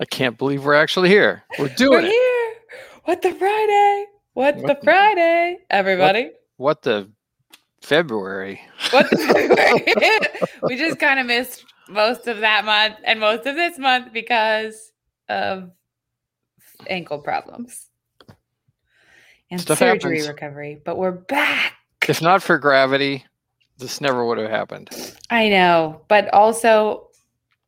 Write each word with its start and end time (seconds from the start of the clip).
I 0.00 0.04
can't 0.04 0.38
believe 0.38 0.64
we're 0.64 0.74
actually 0.74 1.08
here. 1.08 1.42
We're 1.58 1.68
doing 1.68 1.90
We're 2.02 2.06
it. 2.06 2.10
here. 2.10 2.54
What 3.04 3.22
the 3.22 3.32
Friday? 3.32 4.06
What, 4.34 4.56
What 4.56 4.66
the 4.66 4.74
the- 4.74 4.80
Friday? 4.84 5.58
Everybody. 5.70 6.30
What 6.56 6.82
the 6.82 7.10
February? 7.82 8.60
What, 8.90 9.08
the 9.10 10.48
We 10.62 10.76
just 10.76 10.98
kind 10.98 11.18
of 11.20 11.26
missed 11.26 11.64
most 11.88 12.26
of 12.28 12.40
that 12.40 12.64
month 12.64 12.96
and 13.04 13.18
most 13.20 13.46
of 13.46 13.54
this 13.56 13.78
month 13.78 14.12
because 14.12 14.92
of 15.28 15.70
ankle 16.86 17.18
problems 17.18 17.86
and 19.50 19.60
Stuff 19.60 19.78
surgery 19.78 20.18
happens. 20.18 20.28
recovery. 20.28 20.80
But 20.84 20.98
we're 20.98 21.10
back. 21.12 21.72
If 22.08 22.20
not 22.22 22.42
for 22.42 22.58
gravity, 22.58 23.24
this 23.78 24.00
never 24.00 24.24
would 24.26 24.38
have 24.38 24.50
happened. 24.50 24.90
I 25.30 25.48
know, 25.48 26.02
but 26.08 26.32
also 26.34 27.07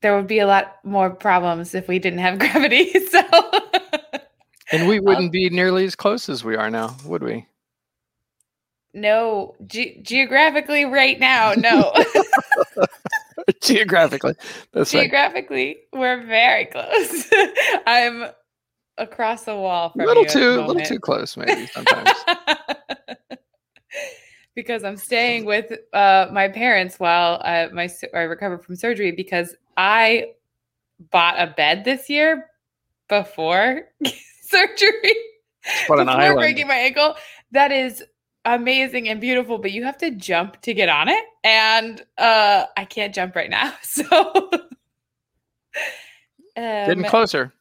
there 0.03 0.17
would 0.17 0.27
be 0.27 0.39
a 0.39 0.47
lot 0.47 0.77
more 0.85 1.11
problems 1.11 1.75
if 1.75 1.89
we 1.89 1.99
didn't 1.99 2.21
have 2.21 2.39
gravity. 2.41 2.93
So 3.09 3.21
And 4.73 4.87
we 4.89 5.01
wouldn't 5.01 5.33
be 5.33 5.51
nearly 5.51 5.85
as 5.85 5.97
close 5.97 6.29
as 6.29 6.45
we 6.45 6.57
are 6.57 6.71
now, 6.71 6.97
would 7.05 7.23
we? 7.23 7.47
no, 8.93 9.55
ge- 9.67 9.99
geographically 10.03 10.85
right 10.85 11.19
now, 11.21 11.53
no. 11.55 11.93
Geographically. 13.63 14.35
That's 14.73 14.93
right. 14.95 15.03
geographically, 15.03 15.79
we're 15.93 16.25
very 16.27 16.67
close. 16.67 17.27
I'm 17.87 18.27
across 18.99 19.45
the 19.45 19.55
wall 19.57 19.87
A 19.89 19.93
from 19.99 20.07
little 20.07 20.25
too 20.25 20.61
little 20.61 20.83
too 20.83 20.99
close, 20.99 21.37
maybe 21.37 21.67
sometimes. 21.67 22.11
because 24.55 24.85
I'm 24.85 24.97
staying 24.97 25.45
with 25.47 25.73
uh, 25.93 26.27
my 26.33 26.49
parents 26.49 26.99
while 26.99 27.41
I, 27.45 27.69
my 27.73 27.89
I 28.15 28.21
recover 28.21 28.59
from 28.59 28.77
surgery 28.77 29.13
because 29.13 29.55
I 29.81 30.33
bought 31.11 31.37
a 31.41 31.47
bed 31.47 31.87
this 31.87 32.11
year 32.11 32.51
before 33.09 33.89
surgery. 34.43 35.15
What 35.87 36.01
an 36.01 36.07
before 36.07 36.35
breaking 36.35 36.69
my 36.69 36.75
ankle. 36.75 37.17
That 37.53 37.73
is 37.73 38.05
amazing 38.45 39.09
and 39.09 39.23
beautiful, 39.23 39.57
but 39.57 39.73
you 39.73 39.83
have 39.85 39.97
to 39.99 40.11
jump 40.11 40.61
to 40.63 40.75
get 40.75 40.91
on 40.91 41.09
it, 41.09 41.25
and 41.45 42.05
uh, 42.19 42.67
I 42.77 42.85
can't 42.85 43.15
jump 43.15 43.35
right 43.35 43.49
now. 43.49 43.73
So, 43.83 44.51
Getting 46.57 47.05
um, 47.05 47.11
closer. 47.11 47.55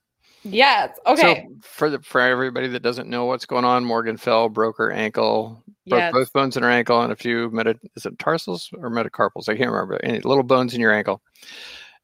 yes, 0.44 0.98
okay, 1.08 1.46
So 1.48 1.56
for 1.62 1.90
the 1.90 2.00
for 2.00 2.20
everybody 2.20 2.68
that 2.68 2.82
doesn't 2.82 3.08
know 3.10 3.26
what's 3.26 3.46
going 3.46 3.64
on, 3.64 3.86
Morgan 3.86 4.18
fell, 4.18 4.50
broke 4.50 4.78
her 4.78 4.92
ankle, 4.92 5.64
broke 5.88 6.02
yes, 6.02 6.14
both 6.14 6.34
bones 6.34 6.58
in 6.58 6.64
her 6.64 6.70
ankle, 6.70 7.02
and 7.02 7.14
a 7.14 7.16
few 7.16 7.50
meta 7.52 7.80
is 7.96 8.06
it 8.06 8.20
tarsals 8.20 8.70
or 8.74 8.90
metacarpals? 8.90 9.48
I 9.48 9.56
can't 9.56 9.72
remember. 9.72 10.04
Any 10.04 10.20
little 10.20 10.44
bones 10.44 10.74
in 10.74 10.82
your 10.82 10.92
ankle, 10.92 11.22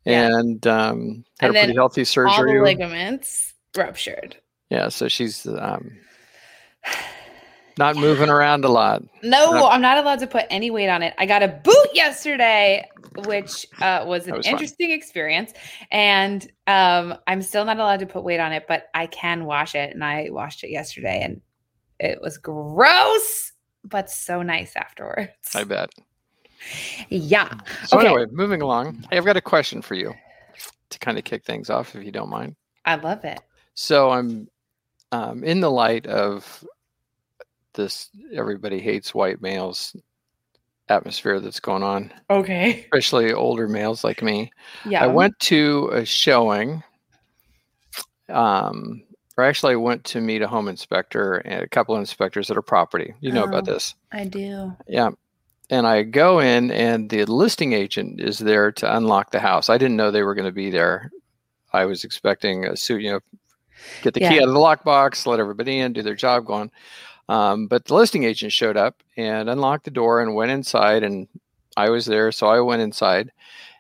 Yeah. 0.06 0.28
and 0.28 0.66
um, 0.68 1.26
had 1.40 1.48
And 1.50 1.58
a 1.58 1.60
pretty 1.62 1.74
healthy 1.76 2.02
all 2.02 2.04
the 2.04 2.06
surgery. 2.06 2.62
ligaments 2.62 3.54
ruptured. 3.76 4.38
yeah, 4.70 4.90
so 4.90 5.08
she's 5.08 5.46
um, 5.48 5.98
not 7.78 7.96
moving 7.98 8.30
around 8.30 8.64
a 8.66 8.70
lot. 8.70 9.04
No, 9.24 9.52
Not- 9.52 9.72
I'm 9.74 9.82
not 9.82 9.98
allowed 9.98 10.20
to 10.20 10.28
put 10.28 10.46
any 10.50 10.72
weight 10.72 10.88
on 10.90 11.04
it. 11.04 11.14
I 11.18 11.26
got 11.26 11.44
a 11.44 11.48
boot 11.50 11.88
yesterday, 11.94 12.88
which 13.26 13.66
uh, 13.82 14.06
was 14.08 14.28
an 14.28 14.36
was 14.38 14.46
fun. 14.46 14.54
interesting 14.54 14.92
experience. 14.92 15.54
And 15.92 16.50
um, 16.68 17.16
I'm 17.28 17.42
still 17.42 17.66
not 17.66 17.78
allowed 17.78 18.00
to 18.00 18.06
put 18.06 18.24
weight 18.24 18.40
on 18.40 18.54
it, 18.54 18.66
but 18.68 18.88
I 18.94 19.08
can 19.08 19.46
wash 19.46 19.76
it. 19.76 19.94
And 19.94 20.04
I 20.04 20.30
washed 20.30 20.64
it 20.64 20.70
yesterday 20.70 21.22
and 21.24 21.42
it 22.00 22.20
was 22.22 22.38
gross, 22.38 23.52
but 23.84 24.10
so 24.10 24.42
nice 24.42 24.74
afterwards. 24.76 25.32
I 25.54 25.64
bet. 25.66 25.90
Yeah. 27.10 27.50
So 27.86 27.98
Okay. 27.98 28.08
anyway, 28.08 28.26
moving 28.32 28.62
along, 28.62 29.06
Hey, 29.10 29.18
I've 29.18 29.26
got 29.26 29.38
a 29.38 29.42
question 29.42 29.82
for 29.82 29.96
you 29.96 30.14
to 30.90 31.00
kind 31.00 31.18
of 31.18 31.24
kick 31.24 31.44
things 31.46 31.70
off, 31.70 31.96
if 31.96 32.04
you 32.04 32.12
don't 32.12 32.30
mind. 32.30 32.56
I 32.86 32.96
love 32.96 33.24
it. 33.26 33.40
So 33.74 34.12
I'm 34.12 34.48
um, 35.12 35.44
in 35.44 35.60
the 35.60 35.72
light 35.72 36.08
of 36.08 36.64
this 37.74 38.10
everybody 38.34 38.80
hates 38.80 39.14
white 39.14 39.42
males 39.42 39.96
atmosphere 40.88 41.40
that's 41.40 41.60
going 41.60 41.84
on, 41.84 42.14
Okay. 42.30 42.82
especially 42.84 43.34
older 43.34 43.68
males 43.68 44.04
like 44.04 44.22
me. 44.22 44.52
Yeah. 44.88 45.04
I 45.04 45.08
went 45.08 45.38
to 45.42 45.90
a 45.94 46.06
showing, 46.06 46.84
um, 48.30 49.04
or 49.38 49.44
actually, 49.44 49.74
I 49.74 49.78
went 49.78 50.04
to 50.06 50.22
meet 50.22 50.42
a 50.42 50.48
home 50.48 50.68
inspector 50.70 51.36
and 51.38 51.62
a 51.64 51.68
couple 51.68 51.96
of 51.96 52.00
inspectors 52.00 52.50
at 52.50 52.58
a 52.58 52.62
property. 52.62 53.14
You 53.20 53.32
know 53.34 53.44
about 53.44 53.68
Oh. 53.68 53.74
this. 53.74 53.96
I 54.12 54.24
do. 54.26 54.72
Yeah. 54.88 55.10
And 55.70 55.88
I 55.88 56.04
go 56.04 56.40
in, 56.40 56.70
and 56.72 57.10
the 57.10 57.26
listing 57.26 57.74
agent 57.74 58.20
is 58.20 58.38
there 58.38 58.72
to 58.74 58.96
unlock 58.98 59.32
the 59.32 59.40
house. 59.40 59.70
I 59.70 59.78
didn't 59.78 59.98
know 59.98 60.12
they 60.12 60.24
were 60.24 60.36
going 60.36 60.46
to 60.46 60.52
be 60.52 60.70
there. 60.70 61.12
I 61.74 61.86
was 61.86 62.04
expecting 62.04 62.66
a 62.66 62.78
suit, 62.78 63.02
you 63.02 63.12
know, 63.12 63.20
get 64.02 64.14
the 64.14 64.20
key 64.20 64.40
out 64.40 64.48
of 64.48 64.54
the 64.54 64.60
lockbox, 64.60 65.26
let 65.26 65.40
everybody 65.40 65.80
in, 65.80 65.94
do 65.94 66.04
their 66.04 66.16
job, 66.16 66.46
going. 66.46 66.72
Um, 67.28 67.68
but 67.68 67.86
the 67.86 67.96
listing 67.96 68.24
agent 68.24 68.54
showed 68.54 68.78
up 68.78 69.02
and 69.18 69.50
unlocked 69.50 69.86
the 69.86 69.92
door 69.92 70.22
and 70.22 70.36
went 70.36 70.52
inside, 70.52 71.04
and 71.04 71.28
I 71.76 71.90
was 71.90 72.06
there, 72.06 72.32
so 72.32 72.48
I 72.48 72.60
went 72.60 72.84
inside, 72.84 73.32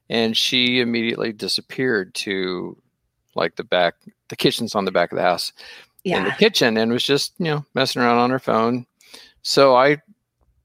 and 0.09 0.35
she 0.35 0.79
immediately 0.79 1.31
disappeared 1.31 2.16
to 2.16 2.78
like 3.35 3.56
the 3.56 3.63
back, 3.63 3.96
the 4.29 4.35
kitchen's 4.35 4.73
on 4.73 4.85
the 4.85 4.91
back 4.91 5.12
of 5.12 5.17
the 5.17 5.22
house 5.22 5.53
yeah. 6.06 6.19
in 6.19 6.23
the 6.23 6.31
kitchen 6.31 6.78
and 6.78 6.91
was 6.91 7.03
just 7.03 7.34
you 7.40 7.46
know 7.46 7.66
messing 7.73 8.02
around 8.02 8.19
on 8.19 8.29
her 8.29 8.40
phone 8.40 8.85
so 9.41 9.75
i 9.75 9.97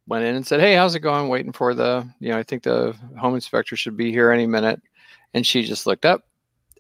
went 0.06 0.25
in 0.25 0.34
and 0.34 0.47
said 0.47 0.61
hey 0.61 0.75
how's 0.75 0.94
it 0.94 1.00
going? 1.00 1.28
Waiting 1.28 1.53
for 1.53 1.75
the 1.75 2.06
you 2.21 2.31
know 2.31 2.38
i 2.38 2.43
think 2.43 2.62
the 2.62 2.94
home 3.19 3.34
inspector 3.34 3.77
should 3.77 3.97
be 3.97 4.11
here 4.11 4.31
any 4.31 4.47
minute. 4.47 4.81
And 5.34 5.47
she 5.47 5.62
just 5.62 5.87
looked 5.87 6.05
up 6.05 6.22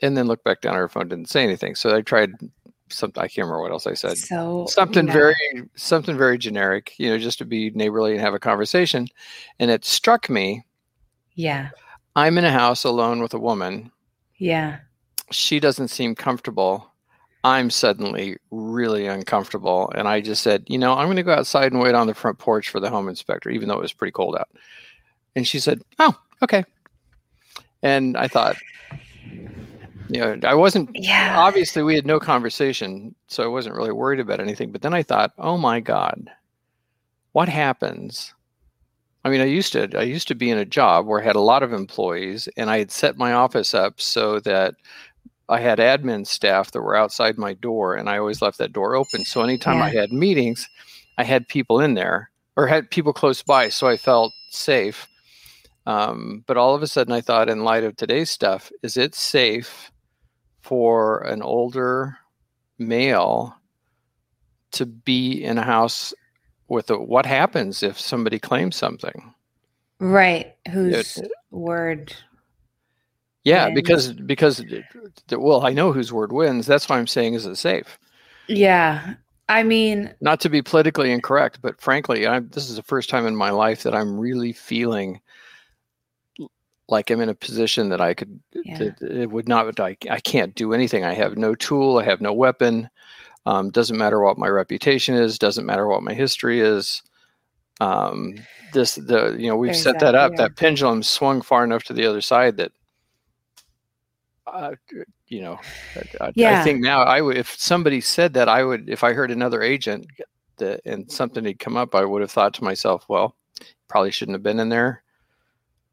and 0.02 0.16
then 0.16 0.26
looked 0.26 0.42
back 0.44 0.60
down. 0.60 0.74
At 0.74 0.78
her 0.78 0.88
phone 0.88 1.08
didn't 1.08 1.28
say 1.28 1.42
anything. 1.44 1.74
So 1.74 1.94
i 1.94 2.00
tried 2.00 2.32
something 2.88 3.22
i 3.22 3.28
can't 3.28 3.46
remember 3.46 3.62
what 3.62 3.70
else 3.70 3.86
i 3.86 3.94
said. 3.94 4.18
So 4.18 4.66
something 4.68 5.06
very 5.06 5.36
something 5.76 6.16
very 6.18 6.38
generic 6.38 6.92
you 6.98 7.08
know 7.08 7.18
just 7.18 7.38
to 7.38 7.44
be 7.44 7.70
neighborly 7.70 8.12
and 8.12 8.20
have 8.20 8.34
a 8.34 8.38
conversation. 8.40 9.06
And 9.60 9.70
it 9.70 9.84
struck 9.84 10.28
me 10.28 10.64
Yeah. 11.34 11.70
i'm 12.16 12.36
in 12.38 12.44
a 12.44 12.50
house 12.50 12.82
alone 12.84 13.20
with 13.22 13.34
a 13.34 13.38
woman. 13.38 13.92
Yeah. 14.38 14.78
she 15.30 15.60
doesn't 15.60 15.88
seem 15.88 16.14
comfortable. 16.16 16.89
I'm 17.42 17.70
suddenly 17.70 18.36
really 18.50 19.06
uncomfortable. 19.06 19.90
And 19.94 20.06
I 20.06 20.20
just 20.20 20.42
said, 20.42 20.64
you 20.68 20.76
know, 20.78 20.92
I'm 20.94 21.06
going 21.06 21.16
to 21.16 21.22
go 21.22 21.32
outside 21.32 21.72
and 21.72 21.80
wait 21.80 21.94
on 21.94 22.06
the 22.06 22.14
front 22.14 22.38
porch 22.38 22.68
for 22.68 22.80
the 22.80 22.90
home 22.90 23.08
inspector, 23.08 23.48
even 23.50 23.68
though 23.68 23.78
it 23.78 23.82
was 23.82 23.92
pretty 23.92 24.12
cold 24.12 24.36
out. 24.36 24.48
And 25.34 25.46
she 25.46 25.58
said, 25.58 25.80
oh, 25.98 26.14
okay. 26.42 26.64
And 27.82 28.16
I 28.16 28.28
thought, 28.28 28.56
you 30.10 30.18
know, 30.20 30.38
I 30.44 30.54
wasn't, 30.54 30.90
Yeah. 30.92 31.36
obviously, 31.38 31.82
we 31.82 31.94
had 31.94 32.04
no 32.04 32.20
conversation. 32.20 33.14
So 33.28 33.42
I 33.42 33.46
wasn't 33.46 33.76
really 33.76 33.92
worried 33.92 34.20
about 34.20 34.40
anything. 34.40 34.70
But 34.70 34.82
then 34.82 34.92
I 34.92 35.02
thought, 35.02 35.32
oh 35.38 35.56
my 35.56 35.80
God, 35.80 36.30
what 37.32 37.48
happens? 37.48 38.34
I 39.24 39.28
mean, 39.28 39.40
I 39.42 39.44
used 39.44 39.72
to 39.74 39.88
I 39.98 40.02
used 40.02 40.28
to 40.28 40.34
be 40.34 40.50
in 40.50 40.56
a 40.56 40.64
job 40.64 41.06
where 41.06 41.20
I 41.20 41.24
had 41.24 41.36
a 41.36 41.40
lot 41.40 41.62
of 41.62 41.74
employees, 41.74 42.48
and 42.56 42.70
I 42.70 42.78
had 42.78 42.90
set 42.90 43.18
my 43.18 43.34
office 43.34 43.74
up 43.74 44.00
so 44.00 44.40
that 44.40 44.74
I 45.50 45.60
had 45.60 45.78
admin 45.78 46.26
staff 46.26 46.70
that 46.70 46.80
were 46.80 46.96
outside 46.96 47.36
my 47.36 47.54
door, 47.54 47.96
and 47.96 48.08
I 48.08 48.18
always 48.18 48.40
left 48.40 48.58
that 48.58 48.72
door 48.72 48.94
open. 48.94 49.24
So 49.24 49.42
anytime 49.42 49.82
I 49.82 49.90
had 49.90 50.12
meetings, 50.12 50.68
I 51.18 51.24
had 51.24 51.48
people 51.48 51.80
in 51.80 51.94
there 51.94 52.30
or 52.56 52.66
had 52.66 52.90
people 52.90 53.12
close 53.12 53.42
by, 53.42 53.68
so 53.68 53.88
I 53.88 53.96
felt 53.96 54.32
safe. 54.50 55.08
Um, 55.86 56.44
but 56.46 56.56
all 56.56 56.74
of 56.74 56.82
a 56.82 56.86
sudden, 56.86 57.12
I 57.12 57.20
thought, 57.20 57.48
in 57.48 57.64
light 57.64 57.84
of 57.84 57.96
today's 57.96 58.30
stuff, 58.30 58.70
is 58.82 58.96
it 58.96 59.14
safe 59.14 59.90
for 60.60 61.20
an 61.24 61.42
older 61.42 62.16
male 62.78 63.56
to 64.72 64.86
be 64.86 65.42
in 65.42 65.58
a 65.58 65.62
house 65.62 66.14
with 66.68 66.90
a 66.90 66.96
what 66.96 67.26
happens 67.26 67.82
if 67.82 67.98
somebody 67.98 68.38
claims 68.38 68.76
something? 68.76 69.34
Right. 69.98 70.54
Whose 70.70 71.20
word? 71.50 72.14
Yeah, 73.44 73.66
wins. 73.66 73.74
because 73.74 74.12
because 74.12 74.64
well, 75.30 75.66
I 75.66 75.72
know 75.72 75.92
whose 75.92 76.12
word 76.12 76.32
wins. 76.32 76.66
That's 76.66 76.88
why 76.88 76.98
I'm 76.98 77.06
saying 77.06 77.34
is 77.34 77.46
it 77.46 77.56
safe? 77.56 77.98
Yeah. 78.48 79.14
I 79.48 79.64
mean, 79.64 80.14
Not 80.20 80.40
to 80.40 80.48
be 80.48 80.62
politically 80.62 81.10
incorrect, 81.10 81.58
but 81.60 81.80
frankly, 81.80 82.26
I 82.26 82.40
this 82.40 82.70
is 82.70 82.76
the 82.76 82.82
first 82.82 83.08
time 83.08 83.26
in 83.26 83.34
my 83.34 83.50
life 83.50 83.82
that 83.82 83.94
I'm 83.94 84.18
really 84.18 84.52
feeling 84.52 85.20
like 86.88 87.10
I'm 87.10 87.20
in 87.20 87.28
a 87.28 87.34
position 87.34 87.88
that 87.88 88.00
I 88.00 88.14
could 88.14 88.40
yeah. 88.52 88.78
that 88.78 89.02
it 89.02 89.30
would 89.30 89.48
not 89.48 89.80
I, 89.80 89.96
I 90.10 90.20
can't 90.20 90.54
do 90.54 90.72
anything. 90.72 91.04
I 91.04 91.14
have 91.14 91.36
no 91.36 91.54
tool, 91.54 91.98
I 91.98 92.04
have 92.04 92.20
no 92.20 92.32
weapon. 92.32 92.90
Um, 93.46 93.70
doesn't 93.70 93.96
matter 93.96 94.20
what 94.20 94.38
my 94.38 94.48
reputation 94.48 95.14
is, 95.14 95.38
doesn't 95.38 95.66
matter 95.66 95.86
what 95.86 96.02
my 96.02 96.12
history 96.12 96.60
is. 96.60 97.02
Um, 97.80 98.34
this 98.72 98.96
the 98.96 99.36
you 99.38 99.48
know 99.48 99.56
we've 99.56 99.72
There's 99.72 99.82
set 99.82 99.94
that, 99.94 100.12
that 100.12 100.14
up. 100.14 100.32
yeah. 100.32 100.42
That 100.42 100.56
pendulum 100.56 101.02
swung 101.02 101.42
far 101.42 101.64
enough 101.64 101.84
to 101.84 101.92
the 101.92 102.06
other 102.06 102.20
side 102.20 102.56
that 102.58 102.72
uh, 104.52 104.74
you 105.28 105.42
know 105.42 105.58
I, 106.20 106.32
I 106.44 106.62
think 106.64 106.80
now 106.80 107.02
I 107.02 107.20
would 107.20 107.36
if 107.36 107.58
somebody 107.58 108.00
said 108.00 108.34
that 108.34 108.48
I 108.48 108.64
would 108.64 108.88
if 108.88 109.04
I 109.04 109.12
heard 109.12 109.30
another 109.30 109.62
agent 109.62 110.06
that 110.58 110.80
and 110.84 111.10
something 111.10 111.44
had 111.44 111.58
come 111.58 111.76
up 111.76 111.94
I 111.94 112.04
would 112.04 112.20
have 112.20 112.30
thought 112.30 112.54
to 112.54 112.64
myself 112.64 113.04
well 113.08 113.36
probably 113.88 114.10
shouldn't 114.10 114.34
have 114.34 114.42
been 114.42 114.60
in 114.60 114.68
there 114.68 115.02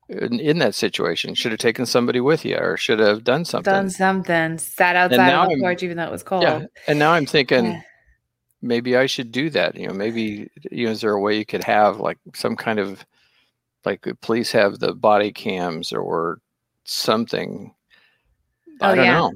in, 0.09 0.39
in 0.39 0.59
that 0.59 0.75
situation. 0.75 1.36
Should 1.36 1.51
have 1.51 1.59
taken 1.59 1.86
somebody 1.86 2.19
with 2.19 2.45
you, 2.45 2.57
or 2.57 2.77
should 2.77 3.00
have 3.00 3.24
done 3.24 3.45
something. 3.45 3.74
Done 3.74 3.89
something. 3.89 4.57
Sat 4.57 4.95
outside 4.95 5.33
on 5.33 5.50
the 5.50 5.59
porch 5.59 5.83
even 5.83 5.98
though 5.98 6.06
it 6.06 6.12
was 6.12 6.24
cold. 6.24 6.44
Yeah, 6.44 6.65
and 6.88 7.00
now 7.00 7.12
I'm 7.12 7.25
thinking 7.25 7.65
Yeah. 7.65 7.81
maybe 8.62 8.95
I 8.95 9.06
should 9.06 9.31
do 9.31 9.50
that. 9.51 9.75
You 9.75 9.88
know, 9.88 9.94
maybe 9.94 10.50
you 10.71 10.86
know, 10.86 10.92
is 10.92 11.01
there 11.01 11.13
a 11.13 11.19
way 11.19 11.38
you 11.38 11.45
could 11.45 11.63
have 11.63 12.00
like 12.00 12.18
some 12.33 12.56
kind 12.56 12.80
of 12.80 13.06
like 13.86 14.01
the 14.01 14.15
police 14.15 14.51
have 14.51 14.80
the 14.80 14.94
body 14.94 15.31
cams 15.31 15.92
or 15.92 16.39
something? 16.86 17.74
Oh, 18.81 18.88
I 18.88 18.95
don't 18.95 19.06
yeah. 19.06 19.13
know. 19.13 19.33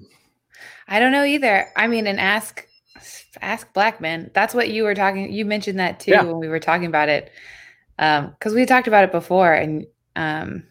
I 0.88 1.00
don't 1.00 1.12
know 1.12 1.24
either. 1.24 1.68
I 1.76 1.88
mean, 1.88 2.08
and 2.08 2.20
ask 2.20 2.68
ask 3.42 3.72
black 3.74 4.02
men. 4.02 4.30
That's 4.34 4.54
what 4.54 4.70
you 4.70 4.84
were 4.84 4.96
talking. 4.96 5.32
You 5.32 5.46
mentioned 5.46 5.80
that 5.80 6.00
too 6.00 6.12
Yeah. 6.12 6.24
when 6.24 6.38
we 6.38 6.48
were 6.48 6.60
talking 6.60 6.88
about 6.88 7.10
it, 7.10 7.32
because 7.98 8.54
we 8.54 8.66
talked 8.66 8.88
about 8.88 9.04
it 9.04 9.12
before, 9.12 9.54
and 9.54 9.86
um, 10.16 10.64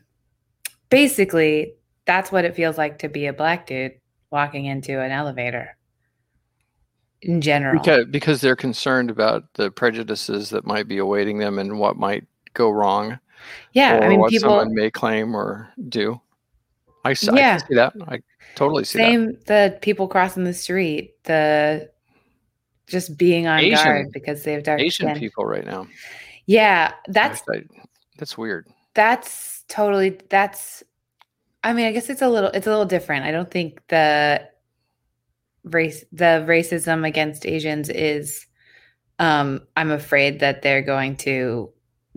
basically 0.90 1.74
that's 2.04 2.30
what 2.30 2.44
it 2.44 2.54
feels 2.54 2.76
like 2.76 2.98
to 2.98 3.08
be 3.08 3.26
a 3.26 3.32
black 3.32 3.66
dude 3.66 3.92
walking 4.30 4.66
into 4.66 5.00
an 5.00 5.10
elevator. 5.10 5.76
In 7.22 7.42
general, 7.42 7.78
Because 7.78 8.06
because 8.06 8.40
they're 8.40 8.56
concerned 8.56 9.10
about 9.10 9.52
the 9.54 9.70
prejudices 9.70 10.48
that 10.50 10.66
might 10.66 10.88
be 10.88 10.96
awaiting 10.96 11.38
them 11.38 11.58
and 11.58 11.78
what 11.78 11.98
might 11.98 12.26
go 12.54 12.70
wrong, 12.70 13.18
yeah, 13.74 14.00
I 14.02 14.08
mean, 14.08 14.20
what 14.20 14.30
people 14.30 14.48
someone 14.48 14.74
may 14.74 14.90
claim 14.90 15.34
or 15.34 15.70
do. 15.90 16.18
I, 17.04 17.10
I 17.10 17.14
Yeah. 17.32 17.58
can 17.58 17.68
see 17.68 17.74
that. 17.76 17.92
I 18.08 18.20
totally 18.54 18.84
see 18.84 18.98
that. 18.98 19.04
same 19.04 19.38
the 19.46 19.78
people 19.80 20.06
crossing 20.08 20.44
the 20.44 20.54
street, 20.54 21.22
the 21.24 21.90
just 22.86 23.16
being 23.16 23.46
on 23.46 23.60
Asian- 23.60 23.84
guard 23.84 24.12
because 24.12 24.42
they 24.42 24.52
have 24.52 24.62
dark 24.64 24.80
Asian 24.80 25.08
skin. 25.08 25.18
people 25.18 25.44
right 25.46 25.64
now. 25.64 25.86
Yeah, 26.46 26.92
that's 27.08 27.42
I- 27.48 27.62
that's 28.18 28.36
weird. 28.36 28.66
that's 28.94 29.64
totally 29.68 30.18
that's 30.28 30.82
i 31.62 31.72
mean 31.72 31.86
i 31.86 31.92
guess 31.92 32.10
it's 32.10 32.22
a 32.22 32.28
little 32.28 32.50
it's 32.50 32.66
a 32.66 32.70
little 32.70 32.84
different 32.84 33.24
i 33.24 33.30
don't 33.30 33.50
think 33.50 33.80
the 33.86 34.42
race 35.64 36.04
the 36.12 36.44
racism 36.48 37.06
against 37.06 37.46
asians 37.46 37.88
is 37.88 38.46
um 39.20 39.60
i'm 39.76 39.90
afraid 39.92 40.40
that 40.40 40.62
they're 40.62 40.82
going 40.82 41.16
to 41.16 41.70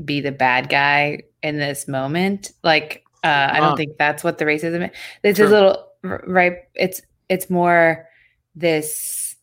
be 0.03 0.19
the 0.21 0.31
bad 0.31 0.67
guy 0.67 1.19
in 1.43 1.57
this 1.59 1.87
moment 1.87 2.51
like 2.63 3.02
uh 3.23 3.49
i 3.51 3.59
don't 3.59 3.77
think 3.77 3.97
that's 3.97 4.23
what 4.23 4.37
the 4.37 4.45
racism 4.45 4.83
is 4.89 4.95
it's 5.23 5.39
True. 5.39 5.47
a 5.47 5.49
little 5.49 5.87
right 6.03 6.53
it's 6.75 7.01
it's 7.29 7.49
more 7.49 8.07
this 8.55 9.35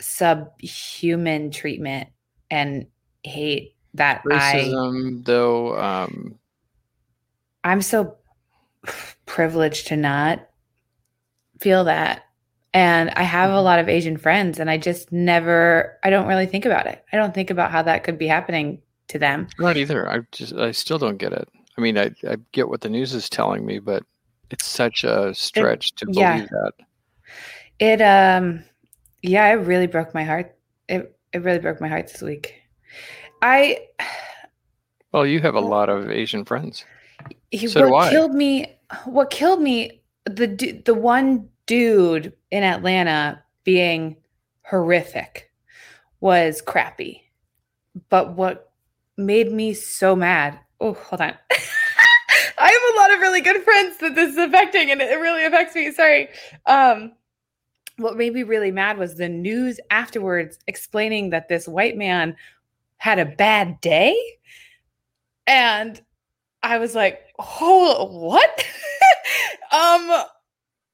subhuman 0.00 1.50
treatment 1.50 2.08
and 2.50 2.86
hate 3.24 3.74
that 3.94 4.22
i 4.30 4.54
Racism, 4.54 5.24
though, 5.24 5.78
um, 5.78 6.38
I'm 7.62 7.80
so 7.82 8.16
privileged 9.26 9.86
to 9.88 9.96
not 9.96 10.46
feel 11.60 11.84
that. 11.84 12.24
And 12.74 13.10
I 13.10 13.22
have 13.22 13.50
a 13.50 13.54
Mhm. 13.54 13.62
lot 13.64 13.78
of 13.78 13.88
Asian 13.88 14.16
friends, 14.16 14.58
and 14.58 14.68
I 14.68 14.76
just 14.78 15.12
never, 15.12 15.96
I 16.02 16.10
don't 16.10 16.26
really 16.26 16.46
think 16.46 16.66
about 16.66 16.86
it. 16.86 17.04
I 17.12 17.16
don't 17.16 17.32
think 17.32 17.50
about 17.50 17.70
how 17.70 17.82
that 17.82 18.02
could 18.04 18.18
be 18.18 18.26
happening 18.26 18.82
to 19.08 19.18
them. 19.18 19.46
not 19.58 19.76
either. 19.76 20.10
I 20.10 20.20
just, 20.32 20.54
I 20.54 20.72
still 20.72 20.98
don't 20.98 21.18
get 21.18 21.32
it. 21.32 21.48
I 21.76 21.80
mean, 21.80 21.98
I, 21.98 22.10
I 22.28 22.36
get 22.52 22.68
what 22.68 22.80
the 22.80 22.88
news 22.88 23.14
is 23.14 23.28
telling 23.28 23.66
me, 23.66 23.78
but 23.78 24.04
it's 24.50 24.66
such 24.66 25.04
a 25.04 25.34
stretch 25.34 25.94
to 25.96 26.06
believe 26.06 26.18
yeah. 26.18 26.46
that. 26.50 26.72
It, 27.78 28.02
um, 28.02 28.64
yeah, 29.22 29.48
it 29.48 29.54
really 29.54 29.86
broke 29.86 30.14
my 30.14 30.24
heart. 30.24 30.56
It, 30.88 31.16
it 31.32 31.42
really 31.42 31.58
broke 31.58 31.80
my 31.80 31.88
heart 31.88 32.08
this 32.08 32.22
week. 32.22 32.54
I, 33.42 33.78
Well, 35.12 35.26
you 35.26 35.38
have 35.42 35.54
a 35.54 35.60
lot 35.60 35.90
of 35.90 36.10
Asian 36.10 36.44
friends. 36.44 36.84
he, 37.52 37.68
So 37.68 37.84
do 37.86 37.92
what 37.92 38.08
I. 38.08 38.10
killed 38.10 38.34
me, 38.34 38.76
what 39.04 39.30
killed 39.30 39.62
me, 39.62 40.02
the, 40.24 40.82
the 40.84 40.92
one 40.92 41.48
dude 41.66 42.32
in 42.50 42.64
Atlanta 42.64 43.40
being 43.62 44.16
horrific 44.62 45.52
was 46.18 46.60
crappy. 46.60 47.22
But 48.08 48.34
what 48.34 48.72
made 49.16 49.52
me 49.52 49.72
so 49.72 50.16
mad? 50.16 50.58
Oh, 50.84 50.92
hold 50.92 51.22
on. 51.22 51.32
I 52.58 52.68
have 52.68 52.94
a 52.94 52.98
lot 52.98 53.14
of 53.14 53.20
really 53.20 53.40
good 53.40 53.62
friends 53.62 53.96
that 53.98 54.14
this 54.14 54.32
is 54.32 54.36
affecting, 54.36 54.90
and 54.90 55.00
it 55.00 55.18
really 55.18 55.46
affects 55.46 55.74
me. 55.74 55.90
Sorry. 55.92 56.28
Um, 56.66 57.12
what 57.96 58.18
made 58.18 58.34
me 58.34 58.42
really 58.42 58.70
mad 58.70 58.98
was 58.98 59.14
the 59.14 59.30
news 59.30 59.80
afterwards 59.90 60.58
explaining 60.66 61.30
that 61.30 61.48
this 61.48 61.66
white 61.66 61.96
man 61.96 62.36
had 62.98 63.18
a 63.18 63.24
bad 63.24 63.80
day. 63.80 64.14
And 65.46 65.98
I 66.62 66.76
was 66.76 66.94
like, 66.94 67.28
oh, 67.38 68.04
what? 68.04 68.66
um, 69.72 70.24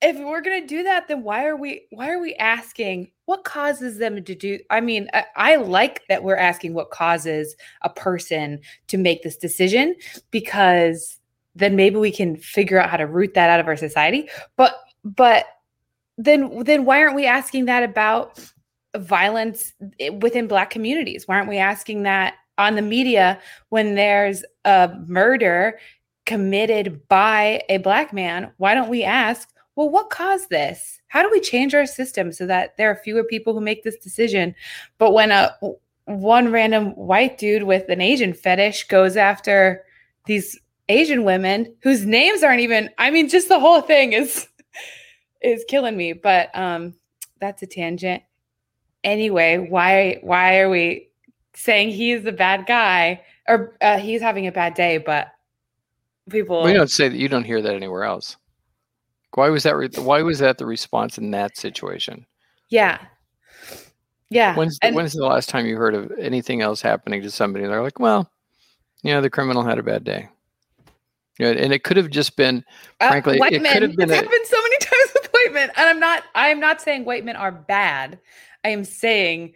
if 0.03 0.19
we're 0.19 0.41
gonna 0.41 0.67
do 0.67 0.83
that, 0.83 1.09
then 1.09 1.23
why 1.23 1.47
are 1.47 1.57
we 1.57 1.87
why 1.91 2.11
are 2.11 2.21
we 2.21 2.35
asking 2.37 3.11
what 3.27 3.45
causes 3.45 3.99
them 3.99 4.25
to 4.25 4.35
do? 4.35 4.59
I 4.71 4.81
mean, 4.81 5.09
I, 5.13 5.25
I 5.37 5.57
like 5.57 6.03
that 6.09 6.25
we're 6.25 6.37
asking 6.37 6.75
what 6.75 6.91
causes 6.91 7.55
a 7.83 7.91
person 7.91 8.61
to 8.89 8.99
make 8.99 9.23
this 9.23 9.37
decision 9.37 9.95
because 10.31 11.19
then 11.55 11.77
maybe 11.77 11.97
we 11.97 12.11
can 12.11 12.37
figure 12.37 12.81
out 12.81 12.91
how 12.91 12.97
to 12.97 13.07
root 13.07 13.35
that 13.35 13.51
out 13.51 13.61
of 13.61 13.69
our 13.69 13.77
society. 13.77 14.29
But 14.57 14.75
but 15.05 15.47
then 16.17 16.65
then 16.65 16.85
why 16.85 17.03
aren't 17.03 17.17
we 17.17 17.27
asking 17.27 17.67
that 17.67 17.83
about 17.83 18.39
violence 18.97 19.73
eh, 19.99 20.09
within 20.09 20.47
black 20.47 20.71
communities? 20.71 21.29
Why 21.29 21.37
aren't 21.37 21.49
we 21.49 21.59
asking 21.59 22.03
that 22.05 22.35
on 22.59 22.75
the 22.75 22.83
media 22.83 23.39
when 23.69 23.95
there's 23.95 24.45
a 24.65 24.91
murder 25.07 25.79
committed 26.27 27.07
by 27.09 27.63
a 27.69 27.79
black 27.79 28.13
man? 28.13 28.53
Why 28.57 28.75
don't 28.75 28.89
we 28.89 29.03
ask, 29.03 29.49
well, 29.81 29.89
what 29.89 30.11
caused 30.11 30.51
this? 30.51 31.01
How 31.09 31.23
do 31.23 31.31
we 31.33 31.41
change 31.41 31.75
our 31.75 31.87
system 31.87 32.33
so 32.33 32.45
that 32.45 32.77
there 32.77 32.91
are 32.91 32.97
fewer 32.97 33.25
people 33.25 33.55
who 33.55 33.63
make 33.63 33.83
this 33.83 33.97
decision? 33.97 34.55
But 34.99 35.15
when 35.15 35.31
a 35.31 35.57
one 36.05 36.53
random 36.53 36.91
white 36.97 37.39
dude 37.39 37.63
with 37.63 37.89
an 37.89 38.03
Asian 38.03 38.35
fetish 38.35 38.89
goes 38.89 39.17
after 39.17 39.83
these 40.27 40.61
Asian 40.91 41.25
women 41.25 41.75
whose 41.83 42.05
names 42.05 42.43
aren't 42.43 42.61
even 42.61 42.91
I 42.99 43.11
mean 43.11 43.31
just 43.31 43.49
the 43.49 43.59
whole 43.59 43.81
thing 43.81 44.13
is 44.13 44.49
is 45.41 45.65
killing 45.67 45.97
me 45.97 46.13
but 46.13 46.51
um 46.59 46.95
that's 47.41 47.63
a 47.63 47.67
tangent 47.67 48.23
anyway 49.03 49.57
why 49.57 50.19
why 50.23 50.59
are 50.59 50.69
we 50.69 51.09
saying 51.55 51.91
he's 51.91 52.25
the 52.25 52.33
bad 52.33 52.67
guy 52.67 53.23
or 53.49 53.77
uh, 53.81 53.99
he's 53.99 54.21
having 54.21 54.47
a 54.47 54.53
bad 54.53 54.75
day 54.75 54.99
but 54.99 55.29
people 56.29 56.65
We 56.65 56.73
don't 56.73 56.91
say 56.91 57.09
that 57.09 57.17
you 57.17 57.29
don't 57.29 57.45
hear 57.45 57.63
that 57.63 57.75
anywhere 57.75 58.05
else. 58.05 58.37
Why 59.35 59.49
was 59.49 59.63
that? 59.63 59.77
Re- 59.77 59.89
why 59.97 60.23
was 60.23 60.39
that 60.41 60.59
the 60.59 60.67
response 60.67 61.19
in 61.19 61.31
that 61.33 61.57
situation? 61.57 62.27
yeah 62.69 62.99
yeah 64.31 64.55
When's 64.55 64.79
and- 64.83 64.95
when's 64.95 65.13
the 65.13 65.25
last 65.27 65.49
time 65.49 65.67
you 65.67 65.77
heard 65.77 65.95
of 65.95 66.13
anything 66.19 66.61
else 66.63 66.81
happening 66.81 67.23
to 67.23 67.31
somebody? 67.31 67.67
They're 67.67 67.83
like, 67.83 67.99
well, 67.99 68.31
you 69.03 69.13
know, 69.13 69.21
the 69.21 69.31
criminal 69.31 69.65
had 69.65 69.79
a 69.79 69.83
bad 69.83 70.05
day. 70.05 70.29
Yeah, 71.39 71.49
and 71.49 71.73
it 71.73 71.85
could 71.85 71.97
have 71.97 72.11
just 72.11 72.37
been 72.37 72.65
Uh, 73.01 73.09
frankly, 73.09 73.39
white 73.39 73.53
it 73.53 73.63
men. 73.63 73.73
could 73.73 73.83
have 73.83 73.97
been 73.97 74.11
It's 74.11 74.21
a- 74.21 74.23
happened 74.25 74.47
so 74.47 74.61
many 74.63 74.77
times 74.81 75.11
with 75.15 75.27
white 75.33 75.53
men, 75.55 75.71
and 75.77 75.89
I'm 75.89 75.99
not. 76.01 76.25
I 76.35 76.49
am 76.49 76.61
not 76.61 76.81
saying 76.83 77.05
white 77.05 77.25
men 77.25 77.35
are 77.37 77.51
bad. 77.51 78.19
I 78.65 78.69
am 78.69 78.85
saying 78.85 79.55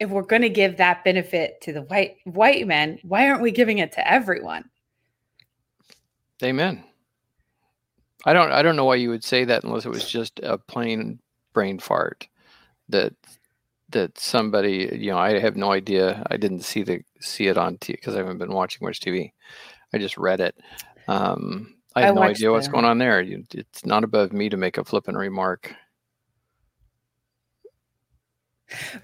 if 0.00 0.10
we're 0.10 0.22
going 0.22 0.42
to 0.42 0.48
give 0.48 0.76
that 0.76 1.02
benefit 1.04 1.60
to 1.62 1.72
the 1.72 1.82
white 1.82 2.16
white 2.24 2.66
men, 2.66 2.98
why 3.02 3.28
aren't 3.28 3.42
we 3.42 3.50
giving 3.50 3.78
it 3.78 3.92
to 3.92 4.08
everyone? 4.10 4.70
Amen. 6.42 6.84
I 8.24 8.32
don't 8.32 8.52
I 8.52 8.62
don't 8.62 8.76
know 8.76 8.84
why 8.84 8.96
you 8.96 9.10
would 9.10 9.24
say 9.24 9.44
that 9.44 9.64
unless 9.64 9.84
it 9.84 9.90
was 9.90 10.08
just 10.08 10.40
a 10.42 10.58
plain 10.58 11.20
brain 11.52 11.78
fart 11.78 12.26
that 12.88 13.12
that 13.90 14.18
somebody 14.18 14.90
you 14.92 15.10
know 15.10 15.18
I 15.18 15.38
have 15.38 15.56
no 15.56 15.72
idea 15.72 16.26
I 16.30 16.36
didn't 16.36 16.60
see 16.60 16.82
the 16.82 17.02
see 17.20 17.46
it 17.48 17.58
on 17.58 17.76
TV 17.78 17.92
because 17.92 18.14
I 18.14 18.18
haven't 18.18 18.38
been 18.38 18.52
watching 18.52 18.84
much 18.86 19.00
TV 19.00 19.32
I 19.92 19.98
just 19.98 20.16
read 20.16 20.40
it 20.40 20.56
um, 21.06 21.74
I 21.94 22.02
I 22.02 22.06
have 22.06 22.14
no 22.14 22.22
watched 22.22 22.36
idea 22.36 22.52
what's 22.52 22.68
going 22.68 22.84
on 22.84 22.98
there 22.98 23.20
you, 23.20 23.44
it's 23.52 23.84
not 23.84 24.04
above 24.04 24.32
me 24.32 24.48
to 24.48 24.56
make 24.56 24.78
a 24.78 24.84
flippant 24.84 25.16
remark 25.16 25.74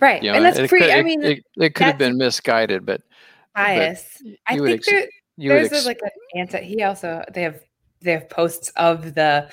Right, 0.01 0.23
you 0.23 0.31
know, 0.31 0.37
and 0.37 0.47
that's 0.47 0.59
it 0.59 0.69
free. 0.69 0.81
could, 0.81 0.91
I 0.91 1.03
mean, 1.03 1.23
it, 1.23 1.45
it 1.57 1.75
could 1.75 1.87
have 1.87 1.99
been 1.99 2.17
misguided 2.17 2.85
but 2.85 3.03
bias. 3.55 4.21
you 4.23 4.37
I 4.47 4.57
think 4.57 4.81
ex- 4.81 4.87
there, 4.89 5.09
there's 5.39 5.73
ex- 5.73 5.85
a, 5.85 5.87
like 5.87 6.01
an 6.03 6.11
anti. 6.35 6.63
He 6.63 6.83
also 6.83 7.25
they 7.33 7.43
have 7.43 7.61
they 8.01 8.13
have 8.13 8.29
posts 8.29 8.71
of 8.77 9.15
the 9.15 9.49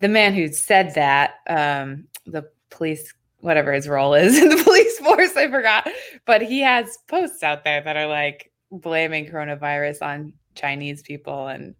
the 0.00 0.08
man 0.08 0.34
who 0.34 0.48
said 0.48 0.94
that 0.94 1.34
um 1.48 2.06
the 2.26 2.48
police 2.70 3.12
whatever 3.40 3.72
his 3.72 3.88
role 3.88 4.14
is 4.14 4.40
in 4.40 4.48
the 4.48 4.62
police 4.64 4.98
force 4.98 5.36
i 5.36 5.48
forgot. 5.50 5.88
But 6.24 6.42
he 6.42 6.60
has 6.60 6.98
posts 7.08 7.42
out 7.42 7.64
there 7.64 7.82
that 7.82 7.96
are 7.96 8.06
like 8.06 8.52
blaming 8.70 9.26
coronavirus 9.26 10.02
on 10.02 10.32
chinese 10.54 11.02
people 11.02 11.48
and 11.48 11.74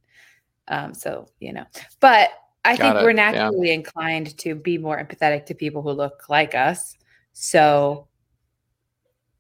um 0.68 0.94
so 0.94 1.28
you 1.40 1.52
know. 1.52 1.64
But 2.00 2.30
i 2.64 2.76
Got 2.76 2.78
think 2.78 2.94
it, 2.96 3.04
we're 3.04 3.10
yeah. 3.10 3.32
naturally 3.32 3.70
inclined 3.72 4.36
to 4.38 4.54
be 4.54 4.78
more 4.78 5.02
empathetic 5.02 5.46
to 5.46 5.54
people 5.54 5.82
who 5.82 5.92
look 5.92 6.28
like 6.28 6.54
us. 6.54 6.96
So 7.32 8.08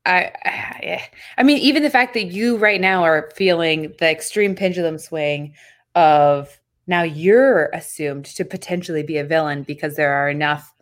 I, 0.06 0.32
I 0.44 1.08
I 1.36 1.42
mean, 1.42 1.58
even 1.58 1.82
the 1.82 1.90
fact 1.90 2.14
that 2.14 2.32
you 2.32 2.56
right 2.56 2.80
now 2.80 3.04
are 3.04 3.30
feeling 3.36 3.94
the 3.98 4.10
extreme 4.10 4.54
pendulum 4.54 4.98
swing 4.98 5.54
of 5.94 6.58
now 6.88 7.02
you're 7.02 7.66
assumed 7.66 8.24
to 8.24 8.44
potentially 8.44 9.04
be 9.04 9.18
a 9.18 9.24
villain 9.24 9.62
because 9.62 9.94
there 9.94 10.12
are 10.12 10.28
enough 10.28 10.74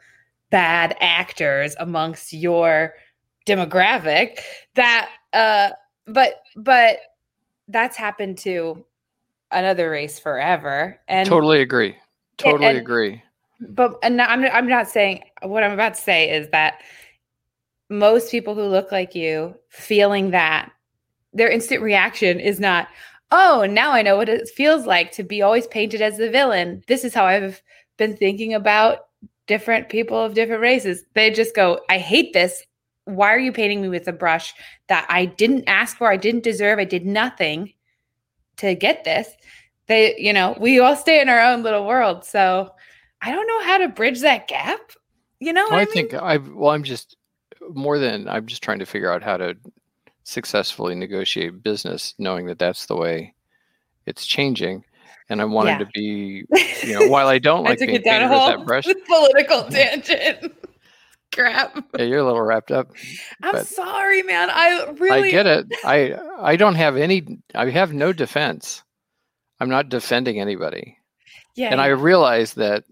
bad 0.51 0.97
actors 1.01 1.75
amongst 1.79 2.33
your 2.33 2.95
demographic 3.47 4.39
that 4.75 5.11
uh 5.33 5.71
but 6.07 6.43
but 6.57 6.99
that's 7.69 7.97
happened 7.97 8.39
to 8.39 8.85
another 9.51 9.91
race 9.91 10.19
forever 10.19 10.99
and 11.09 11.29
totally 11.29 11.61
agree. 11.61 11.97
Totally 12.39 12.67
and- 12.67 12.79
agree. 12.79 13.23
but 13.61 13.99
and 14.03 14.21
I'm 14.23 14.45
I'm 14.45 14.69
not 14.69 14.89
saying 14.89 15.23
what 15.43 15.65
I'm 15.65 15.73
about 15.73 15.95
to 15.95 16.01
say 16.01 16.31
is 16.31 16.49
that 16.51 16.81
most 17.89 18.31
people 18.31 18.55
who 18.55 18.65
look 18.65 18.91
like 18.91 19.15
you 19.15 19.55
feeling 19.69 20.31
that 20.31 20.71
their 21.33 21.49
instant 21.49 21.83
reaction 21.83 22.41
is 22.41 22.59
not 22.59 22.89
oh 23.31 23.67
now 23.69 23.93
I 23.93 24.03
know 24.03 24.17
what 24.17 24.29
it 24.29 24.49
feels 24.49 24.87
like 24.87 25.13
to 25.13 25.23
be 25.25 25.43
always 25.43 25.67
painted 25.67 26.03
as 26.03 26.17
the 26.19 26.31
villain. 26.31 26.83
This 26.87 27.05
is 27.05 27.15
how 27.15 27.25
I've 27.27 27.63
been 27.97 28.17
thinking 28.17 28.55
about 28.55 29.07
different 29.47 29.89
people 29.89 30.19
of 30.21 30.35
different 30.35 30.63
races. 30.63 31.05
They 31.15 31.31
just 31.31 31.55
go 31.55 31.81
I 31.89 31.99
hate 31.99 32.33
this. 32.33 32.63
Why 33.05 33.29
are 33.33 33.39
you 33.39 33.53
painting 33.53 33.81
me 33.83 33.89
with 33.89 34.09
a 34.09 34.13
brush 34.13 34.55
that 34.89 35.07
I 35.09 35.27
didn't 35.27 35.65
ask 35.69 35.97
for? 35.97 36.11
I 36.11 36.17
didn't 36.17 36.43
deserve. 36.45 36.79
I 36.79 36.85
did 36.85 37.07
nothing 37.07 37.73
to 38.59 38.75
get 38.75 39.05
this. 39.05 39.29
They 39.87 40.17
you 40.19 40.33
know 40.33 40.57
we 40.61 40.81
all 40.81 40.97
stay 40.97 41.21
in 41.21 41.29
our 41.29 41.41
own 41.41 41.63
little 41.63 41.87
world. 41.87 42.25
So 42.25 42.71
I 43.23 43.33
don't 43.33 43.47
know 43.47 43.63
how 43.65 43.79
to 43.79 43.89
bridge 43.89 44.21
that 44.21 44.49
gap. 44.49 44.81
You 45.41 45.53
know, 45.53 45.65
what 45.65 45.73
Well, 45.73 45.81
I, 45.81 45.83
I 45.83 45.87
mean? 45.87 45.93
think 45.93 46.15
I 46.15 46.37
well, 46.39 46.71
I'm 46.71 46.83
just 46.85 47.17
more 47.71 47.99
than 47.99 48.29
I'm 48.29 48.47
just 48.47 48.63
trying 48.63 48.79
to 48.81 48.87
figure 48.87 49.11
out 49.13 49.23
how 49.23 49.37
to 49.37 49.57
successfully 50.27 50.95
negotiate 50.97 51.63
business, 51.63 52.15
knowing 52.19 52.47
that 52.47 52.59
that's 52.59 52.87
the 52.87 52.97
way 52.97 53.33
it's 54.07 54.27
changing, 54.27 54.85
and 55.29 55.41
I 55.41 55.45
wanted 55.45 55.71
Yeah. 55.73 55.79
to 55.79 55.87
be, 55.95 56.45
you 56.85 56.93
know, 56.99 57.09
while 57.09 57.29
I 57.29 57.39
don't 57.49 57.63
like 57.65 57.79
took 57.79 57.89
being 57.89 58.03
down 58.03 58.31
a 58.31 58.35
with 58.35 58.59
that 58.59 58.67
brush. 58.67 58.85
political 59.07 59.63
tangent. 59.65 60.53
Crap. 61.35 61.85
Yeah, 61.99 62.05
you're 62.05 62.19
a 62.21 62.25
little 62.25 62.41
wrapped 62.43 62.71
up. 62.73 62.89
I'm 63.43 63.65
sorry, 63.65 64.23
man. 64.23 64.49
I 64.51 64.87
really 64.99 65.29
I 65.29 65.31
get 65.31 65.47
it. 65.47 65.67
I 65.85 66.15
I 66.39 66.57
don't 66.57 66.77
have 66.77 66.97
any. 66.97 67.39
I 67.55 67.69
have 67.71 67.93
no 67.93 68.13
defense. 68.13 68.83
I'm 69.61 69.69
not 69.69 69.89
defending 69.89 70.41
anybody, 70.41 70.99
Yeah. 71.55 71.69
and 71.71 71.81
I 71.81 71.89
realize 71.89 72.55
that. 72.55 72.85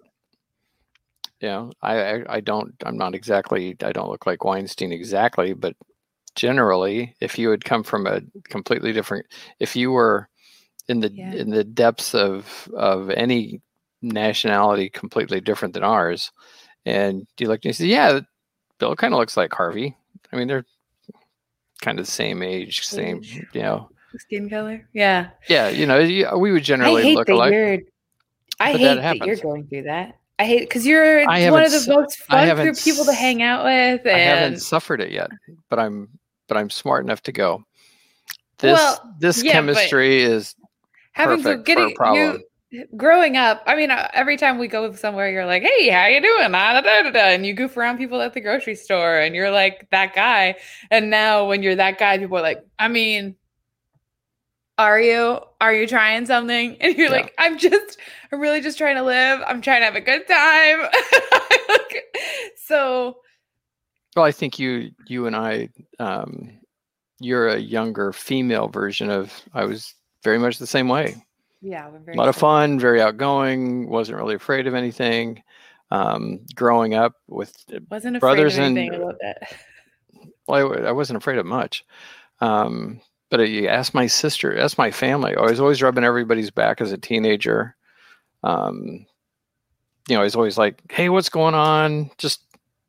You 1.41 1.49
know, 1.49 1.73
I, 1.83 1.95
I 1.99 2.25
I 2.37 2.41
don't. 2.41 2.75
I'm 2.85 2.97
not 2.97 3.15
exactly. 3.15 3.77
I 3.83 3.93
don't 3.93 4.09
look 4.11 4.25
like 4.27 4.45
Weinstein 4.45 4.93
exactly, 4.93 5.53
but 5.53 5.75
generally, 6.35 7.15
if 7.21 7.39
you 7.39 7.51
had 7.51 7.65
come 7.65 7.83
from 7.83 8.07
a 8.07 8.21
completely 8.45 8.93
different, 8.93 9.27
if 9.61 9.77
you 9.77 9.91
were 9.91 10.29
in 10.89 11.01
the 11.01 11.11
Yeah. 11.13 11.33
in 11.33 11.51
the 11.51 11.65
depths 11.65 12.15
of 12.15 12.69
of 12.77 13.11
any 13.11 13.61
nationality 14.03 14.89
completely 14.91 15.41
different 15.41 15.75
than 15.75 15.83
ours, 15.85 16.31
and 16.85 17.27
you 17.39 17.49
look 17.49 17.61
and 17.65 17.71
you 17.71 17.73
say, 17.73 17.87
yeah, 17.87 18.21
Bill 18.79 18.95
kind 18.97 19.15
of 19.15 19.19
looks 19.19 19.37
like 19.37 19.53
Harvey. 19.53 19.97
I 20.33 20.37
mean, 20.37 20.49
they're 20.49 20.67
kind 21.81 21.99
of 21.99 22.07
the 22.07 22.11
same 22.13 22.43
age, 22.43 22.85
same, 22.85 23.23
you 23.23 23.47
know. 23.55 23.89
skin 24.19 24.49
color. 24.51 24.87
Yeah. 24.93 25.31
Yeah, 25.49 25.69
you 25.69 25.87
know, 25.87 26.37
we 26.39 26.53
would 26.53 26.65
generally 26.65 27.03
hate 27.03 27.17
look 27.17 27.29
alike. 27.29 27.53
you're 27.53 27.79
I 28.61 28.73
But 28.73 28.81
that 28.83 29.03
hate 29.03 29.19
that, 29.21 29.27
you're 29.27 29.37
going 29.37 29.67
through 29.67 29.83
that. 29.85 30.19
I 30.39 30.45
hate 30.47 30.61
because 30.61 30.87
you're 30.87 31.25
one 31.27 31.65
of 31.65 31.71
the 31.73 31.85
most 31.89 32.19
fun 32.19 32.55
group 32.57 32.77
people 32.79 33.05
to 33.05 33.13
hang 33.13 33.43
out 33.43 33.65
with. 33.65 34.07
I 34.07 34.19
haven't 34.19 34.61
suffered 34.61 35.01
it 35.01 35.11
yet, 35.13 35.31
but 35.71 35.79
I'm 35.79 36.09
but 36.49 36.57
I'm 36.57 36.71
smart 36.71 37.05
enough 37.05 37.23
to 37.25 37.33
go. 37.33 37.65
This 38.59 38.73
Well, 38.79 39.15
this 39.19 39.43
yeah, 39.43 39.61
but- 39.61 39.77
having 41.13 41.39
to 41.39 41.43
perfect 41.45 41.45
for 41.45 41.61
a 41.61 41.65
getting 41.77 41.95
problem. 41.97 42.43
you 42.71 42.87
growing 42.97 43.37
up 43.37 43.63
i 43.69 43.77
mean 43.77 43.89
uh, 43.93 44.09
every 44.15 44.37
time 44.37 44.59
we 44.59 44.67
go 44.67 44.93
somewhere 44.95 45.31
you're 45.31 45.47
like 45.47 45.63
hey 45.63 45.89
how 45.91 46.07
you 46.07 46.21
doing 46.21 46.53
Ah, 46.53 46.81
da, 46.81 47.03
da, 47.05 47.09
da, 47.09 47.19
and 47.29 47.47
you 47.47 47.55
goof 47.55 47.77
around 47.77 47.99
people 47.99 48.21
at 48.21 48.35
the 48.35 48.41
grocery 48.41 48.75
store 48.75 49.21
and 49.21 49.33
you're 49.37 49.53
like 49.53 49.87
that 49.93 50.13
guy 50.13 50.57
and 50.91 51.09
now 51.09 51.47
when 51.47 51.63
you're 51.63 51.77
that 51.77 51.99
guy 52.01 52.19
people 52.19 52.37
are 52.37 52.43
like 52.43 52.65
i 52.81 52.89
mean 52.89 53.37
are 54.77 55.01
you 55.01 55.39
are 55.61 55.73
you 55.73 55.87
trying 55.87 56.27
something 56.27 56.77
and 56.81 56.97
you're 56.97 57.07
Yeah. 57.07 57.13
like 57.13 57.33
i'm 57.39 57.59
just 57.59 57.97
i'm 58.33 58.41
really 58.41 58.61
just 58.61 58.77
trying 58.77 58.97
to 58.97 59.05
live 59.05 59.41
i'm 59.47 59.61
trying 59.63 59.81
to 59.83 59.85
have 59.85 59.95
a 59.95 60.01
good 60.01 60.27
time 60.27 60.89
so 62.57 63.19
well, 64.17 64.25
I 64.25 64.33
think 64.33 64.59
you 64.59 64.91
you 65.07 65.27
and 65.27 65.35
I 65.37 65.69
um 65.99 66.51
you're 67.21 67.49
a 67.49 67.59
younger 67.59 68.13
female 68.13 68.69
version 68.69 69.11
of 69.11 69.33
I 69.53 69.65
was 69.65 69.95
very 70.23 70.39
much 70.39 70.59
the 70.59 70.67
same 70.67 70.89
way. 70.89 71.17
yeah 71.63 71.89
we're 71.89 71.99
very 71.99 72.17
a 72.17 72.19
lot 72.19 72.29
of 72.29 72.37
fun, 72.37 72.79
very 72.79 73.01
outgoing, 73.01 73.89
wasn't 73.89 74.19
really 74.19 74.35
afraid 74.35 74.67
of 74.67 74.75
anything. 74.75 75.43
Um, 75.91 76.41
growing 76.57 76.95
up 76.95 77.15
with, 77.29 77.55
wasn't 77.91 78.17
afraid 78.17 78.21
brothers 78.21 78.59
of 78.59 78.65
and- 78.65 78.79
a 78.79 78.91
little 78.91 79.13
bit 79.21 79.37
well, 80.47 80.73
I, 80.85 80.89
I 80.89 80.93
wasn't 80.93 81.17
afraid 81.17 81.39
of 81.39 81.47
much. 81.47 81.85
Um, 82.41 83.01
but 83.31 83.49
you 83.49 83.69
ask 83.69 83.95
my 83.95 84.07
sister, 84.07 84.59
ask 84.59 84.77
my 84.77 84.91
family. 84.91 85.35
I 85.37 85.41
was 85.41 85.61
always 85.61 85.83
rubbing 85.83 86.05
everybody's 86.05 86.51
back 86.51 86.81
as 86.81 86.93
a 86.93 86.99
teenager. 86.99 87.75
Um, 88.43 89.07
you 90.09 90.15
know, 90.15 90.21
I 90.21 90.25
was 90.25 90.37
always 90.37 90.59
like, 90.59 90.81
"Hey, 90.91 91.09
what's 91.09 91.31
going 91.31 91.55
on?" 91.55 92.11
Just 92.19 92.43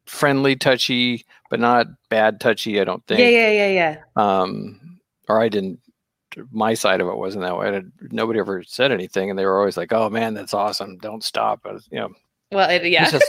friendly, 0.06 0.56
touchy, 0.56 1.26
but 1.50 1.60
not 1.60 1.88
bad 2.10 2.40
touchy. 2.40 2.80
I 2.80 2.84
don't 2.84 3.06
think. 3.08 3.20
yeah 3.20 3.28
yeah 3.28 3.68
yeah 3.68 3.68
yeah 3.68 4.42
um, 4.42 5.00
or 5.28 5.42
I 5.42 5.50
didn't. 5.50 5.80
My 6.52 6.74
side 6.74 7.00
of 7.00 7.08
it 7.08 7.16
wasn't 7.16 7.46
that 7.46 7.58
way. 7.58 7.82
Nobody 8.12 8.40
ever 8.40 8.62
said 8.64 8.92
anything, 8.92 9.30
and 9.30 9.40
they 9.40 9.46
were 9.46 9.58
always 9.58 9.78
like, 9.78 9.94
"Oh 9.94 10.10
man, 10.10 10.34
that's 10.34 10.54
awesome! 10.54 10.98
Don't 10.98 11.24
stop!" 11.24 11.64
Was, 11.64 11.88
you 11.92 12.00
know, 12.00 12.10
well 12.52 12.70
it, 12.70 12.86
yeah 12.86 13.10
just 13.10 13.26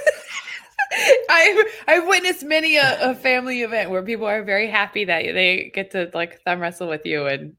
I 1.30 1.64
I've 1.86 2.06
witnessed 2.06 2.44
many 2.44 2.76
a, 2.76 3.10
a 3.10 3.14
family 3.14 3.62
event 3.62 3.90
where 3.90 4.02
people 4.02 4.26
are 4.26 4.42
very 4.42 4.68
happy 4.68 5.04
that 5.04 5.22
they 5.22 5.70
get 5.72 5.92
to 5.92 6.10
like 6.14 6.40
thumb 6.42 6.60
wrestle 6.60 6.88
with 6.88 7.04
you 7.04 7.26
and 7.26 7.54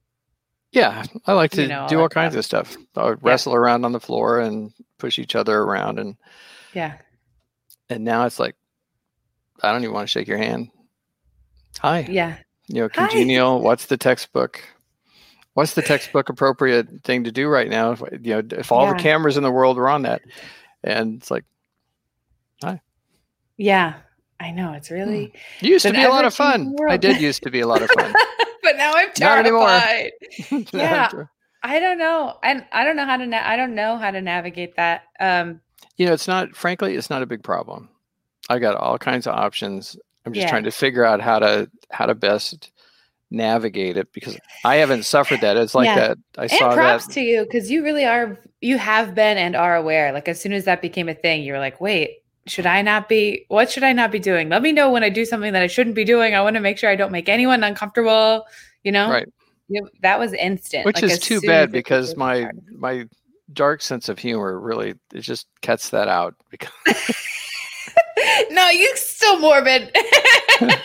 yeah, 0.73 1.05
I 1.25 1.31
like 1.31 1.51
to 1.51 1.61
You 1.61 1.69
know, 1.69 1.87
do 1.87 1.95
that 1.95 2.01
all 2.01 2.09
kinds 2.09 2.35
of 2.35 2.43
stuff. 2.43 2.75
I 2.97 3.05
would 3.05 3.23
wrestle 3.23 3.55
around 3.55 3.85
on 3.85 3.93
the 3.93 4.01
floor 4.01 4.41
and 4.41 4.73
push 4.99 5.17
each 5.17 5.33
other 5.33 5.59
around, 5.59 5.97
and 5.97 6.17
yeah 6.73 6.97
and 7.89 8.03
now 8.03 8.25
it's 8.25 8.39
like, 8.39 8.55
I 9.63 9.71
don't 9.71 9.83
even 9.83 9.93
want 9.93 10.07
to 10.07 10.11
shake 10.11 10.27
your 10.27 10.37
hand. 10.37 10.69
Hi, 11.79 12.05
yeah 12.09 12.37
you 12.67 12.81
know, 12.81 12.89
Hi. 12.93 13.07
congenial. 13.07 13.61
What's 13.61 13.85
the 13.85 13.97
textbook? 13.97 14.61
What's 15.53 15.73
the 15.73 15.81
textbook 15.81 16.29
appropriate 16.29 16.87
thing 17.03 17.23
to 17.23 17.31
do 17.31 17.47
right 17.47 17.69
now? 17.69 17.91
If, 17.91 18.01
you 18.21 18.35
know, 18.35 18.43
if 18.51 18.71
all 18.71 18.87
the 18.87 18.95
cameras 18.95 19.37
in 19.37 19.43
the 19.43 19.51
world 19.51 19.77
were 19.77 19.89
on 19.89 20.03
that, 20.03 20.21
and 20.83 21.15
it's 21.15 21.31
like. 21.31 21.45
Hi. 22.63 22.81
Yeah 23.57 23.93
I 24.39 24.51
know 24.51 24.73
it's 24.73 24.91
really 24.91 25.33
It 25.61 25.67
used 25.67 25.85
to 25.85 25.93
be 25.93 26.03
a 26.03 26.09
lot 26.09 26.25
of 26.25 26.33
fun. 26.33 26.75
I 26.89 26.97
did 26.97 27.21
used 27.21 27.43
to 27.43 27.51
be 27.51 27.59
a 27.59 27.67
lot 27.67 27.81
of 27.81 27.89
fun. 27.91 28.13
but 28.63 28.77
now 28.77 28.93
I'm 28.95 29.09
Not 29.19 29.39
anymore. 29.39 29.67
terrified 29.67 30.11
Yeah. 30.73 31.09
you 31.13 31.29
I 31.63 31.79
don't 31.79 31.97
know 31.97 32.37
and 32.43 32.65
I 32.71 32.83
don't 32.83 32.95
know 32.95 33.05
how 33.05 33.17
to 33.17 33.25
na- 33.25 33.43
I 33.43 33.57
don't 33.57 33.75
know 33.75 33.97
how 33.97 34.11
to 34.11 34.21
navigate 34.21 34.75
that 34.75 35.03
um 35.19 35.61
you 35.97 36.05
know, 36.05 36.13
it's 36.13 36.27
not. 36.27 36.55
Frankly, 36.55 36.95
it's 36.95 37.09
not 37.09 37.23
a 37.23 37.25
big 37.25 37.41
problem. 37.43 37.89
I 38.49 38.59
got 38.59 38.75
all 38.75 38.97
kinds 38.97 39.27
of 39.27 39.33
options. 39.35 39.97
I'm 40.25 40.33
just 40.33 40.45
Yeah. 40.45 40.49
trying 40.49 40.63
to 40.65 40.71
figure 40.71 41.05
out 41.05 41.21
how 41.21 41.39
to 41.39 41.69
how 41.89 42.05
to 42.05 42.15
best 42.15 42.71
navigate 43.29 43.97
it 43.97 44.11
because 44.13 44.37
I 44.63 44.75
haven't 44.77 45.03
suffered 45.03 45.41
that. 45.41 45.57
It's 45.57 45.75
like 45.75 45.85
Yeah. 45.87 45.95
that. 45.95 46.17
I 46.37 46.41
and 46.43 46.51
saw 46.51 46.73
props 46.73 47.07
that. 47.07 47.13
to 47.13 47.21
you 47.21 47.43
because 47.43 47.69
you 47.69 47.83
really 47.83 48.05
are 48.05 48.37
you 48.61 48.77
have 48.77 49.13
been 49.13 49.37
and 49.37 49.55
are 49.55 49.75
aware 49.75 50.11
like 50.11 50.27
as 50.27 50.39
soon 50.41 50.53
as 50.53 50.65
that 50.65 50.81
became 50.81 51.07
a 51.09 51.13
thing 51.13 51.43
you 51.43 51.53
were 51.53 51.59
like 51.59 51.79
wait 51.79 52.23
should 52.47 52.65
i 52.65 52.81
not 52.81 53.07
be 53.07 53.45
what 53.49 53.69
should 53.69 53.83
i 53.83 53.93
not 53.93 54.09
be 54.11 54.17
doing 54.17 54.49
let 54.49 54.63
me 54.63 54.71
know 54.71 54.89
when 54.91 55.03
i 55.03 55.09
do 55.09 55.25
something 55.25 55.53
that 55.53 55.61
i 55.61 55.67
shouldn't 55.67 55.95
be 55.95 56.03
doing 56.03 56.33
i 56.33 56.41
want 56.41 56.55
to 56.55 56.59
make 56.59 56.75
sure 56.79 56.89
i 56.89 56.95
don't 56.95 57.11
make 57.11 57.29
anyone 57.29 57.63
uncomfortable 57.63 58.45
you 58.83 58.91
know 58.91 59.11
Right. 59.11 59.27
You- 59.67 59.87
that 60.01 60.17
was 60.17 60.33
instant 60.33 60.85
Which 60.85 61.03
like, 61.03 61.11
is 61.11 61.19
too 61.19 61.39
bad 61.41 61.71
because 61.71 62.15
my 62.15 62.43
part. 62.45 62.55
my 62.71 63.05
dark 63.53 63.81
sense 63.83 64.09
of 64.09 64.17
humor 64.17 64.59
really 64.59 64.95
it 65.13 65.21
just 65.21 65.45
cuts 65.61 65.89
that 65.91 66.07
out 66.07 66.33
because 66.49 66.71
no 68.51 68.69
you're 68.69 68.95
still 68.95 69.39
morbid 69.39 69.91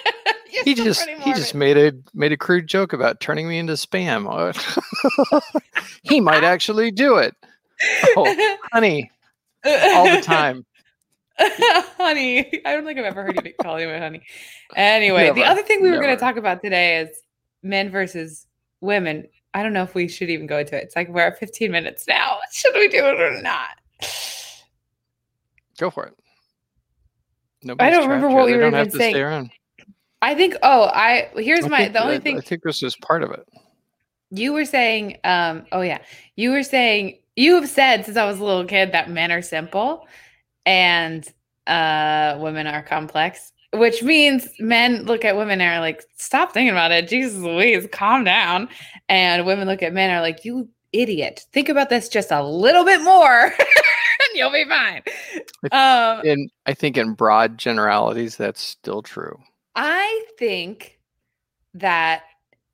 You're 0.52 0.64
he 0.64 0.74
still 0.74 0.84
just 0.84 1.04
pretty 1.04 1.22
he 1.22 1.32
just 1.32 1.54
made 1.54 1.78
a 1.78 1.92
made 2.12 2.32
a 2.32 2.36
crude 2.36 2.66
joke 2.66 2.92
about 2.92 3.20
turning 3.20 3.48
me 3.48 3.58
into 3.58 3.72
spam. 3.72 4.26
he 6.02 6.20
might 6.20 6.44
actually 6.44 6.90
do 6.90 7.16
it. 7.16 7.34
Oh, 8.16 8.56
honey, 8.72 9.10
all 9.64 10.04
the 10.14 10.20
time. 10.20 10.66
honey. 11.38 12.60
I 12.66 12.72
don't 12.72 12.84
think 12.84 12.98
I've 12.98 13.06
ever 13.06 13.24
heard 13.24 13.44
you 13.44 13.54
call 13.62 13.80
you 13.80 13.88
honey. 13.88 14.22
Anyway, 14.76 15.32
the 15.32 15.44
other 15.44 15.62
thing 15.62 15.82
we 15.82 15.90
were 15.90 15.96
going 15.96 16.14
to 16.14 16.20
talk 16.20 16.36
about 16.36 16.62
today 16.62 16.98
is 16.98 17.08
men 17.62 17.90
versus 17.90 18.46
women. 18.82 19.26
I 19.54 19.62
don't 19.62 19.72
know 19.72 19.82
if 19.82 19.94
we 19.94 20.06
should 20.08 20.28
even 20.28 20.46
go 20.46 20.58
into 20.58 20.76
it. 20.76 20.84
It's 20.84 20.96
like 20.96 21.08
we're 21.08 21.22
at 21.22 21.38
15 21.38 21.70
minutes 21.70 22.06
now. 22.06 22.38
Should 22.52 22.74
we 22.74 22.88
do 22.88 23.06
it 23.06 23.20
or 23.20 23.40
not? 23.40 23.78
Go 25.78 25.90
for 25.90 26.06
it. 26.06 26.14
I 27.78 27.90
don't 27.90 28.02
remember 28.08 28.28
what 28.28 28.46
we 28.46 28.56
were 28.56 28.66
even 28.68 28.90
saying. 28.90 29.50
I 30.20 30.34
think. 30.34 30.54
Oh, 30.62 30.84
I 30.84 31.28
here's 31.36 31.64
I 31.64 31.68
my 31.68 31.88
the 31.88 32.02
only 32.02 32.16
that- 32.18 32.22
thing 32.24 32.38
I 32.38 32.40
think 32.40 32.62
this 32.62 32.82
is 32.82 32.96
part 32.96 33.22
of 33.22 33.30
it. 33.32 33.46
you 34.30 34.52
were 34.52 34.64
saying. 34.64 35.18
Um. 35.24 35.64
Oh 35.72 35.80
yeah, 35.82 35.98
you 36.36 36.50
were 36.50 36.62
saying 36.62 37.18
you 37.36 37.54
have 37.56 37.68
said 37.68 38.04
since 38.04 38.16
I 38.16 38.24
was 38.26 38.38
a 38.38 38.44
little 38.44 38.64
kid 38.64 38.92
that 38.92 39.10
men 39.10 39.32
are 39.32 39.42
simple 39.42 40.06
and 40.66 41.26
uh 41.66 42.36
women 42.40 42.66
are 42.66 42.82
complex, 42.82 43.52
which 43.72 44.02
means 44.02 44.48
men 44.58 45.04
look 45.04 45.24
at 45.24 45.36
women 45.36 45.60
and 45.60 45.70
are 45.76 45.80
like, 45.80 46.02
stop 46.16 46.52
thinking 46.52 46.70
about 46.72 46.92
it. 46.92 47.08
Jesus 47.08 47.38
Louise, 47.38 47.86
calm 47.92 48.24
down. 48.24 48.68
And 49.08 49.44
women 49.46 49.66
look 49.68 49.82
at 49.82 49.92
men 49.92 50.10
and 50.10 50.18
are 50.18 50.22
like, 50.22 50.44
you 50.44 50.68
idiot. 50.92 51.44
Think 51.52 51.68
about 51.68 51.88
this 51.88 52.08
just 52.08 52.30
a 52.30 52.42
little 52.44 52.84
bit 52.84 53.00
more 53.02 53.52
you'll 54.42 54.52
be 54.52 54.68
fine. 54.68 55.02
Um 55.70 56.26
And 56.26 56.50
I 56.66 56.74
think 56.74 56.96
in 56.96 57.14
broad 57.14 57.58
generalities, 57.58 58.36
that's 58.36 58.60
still 58.60 59.02
true. 59.02 59.38
I 59.74 60.24
think 60.38 60.98
that 61.74 62.24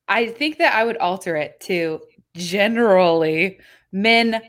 I 0.08 0.26
think 0.26 0.58
that 0.58 0.74
I 0.74 0.84
would 0.84 0.96
alter 0.96 1.36
it 1.36 1.60
to 1.60 2.00
generally 2.34 3.58
men 3.92 4.40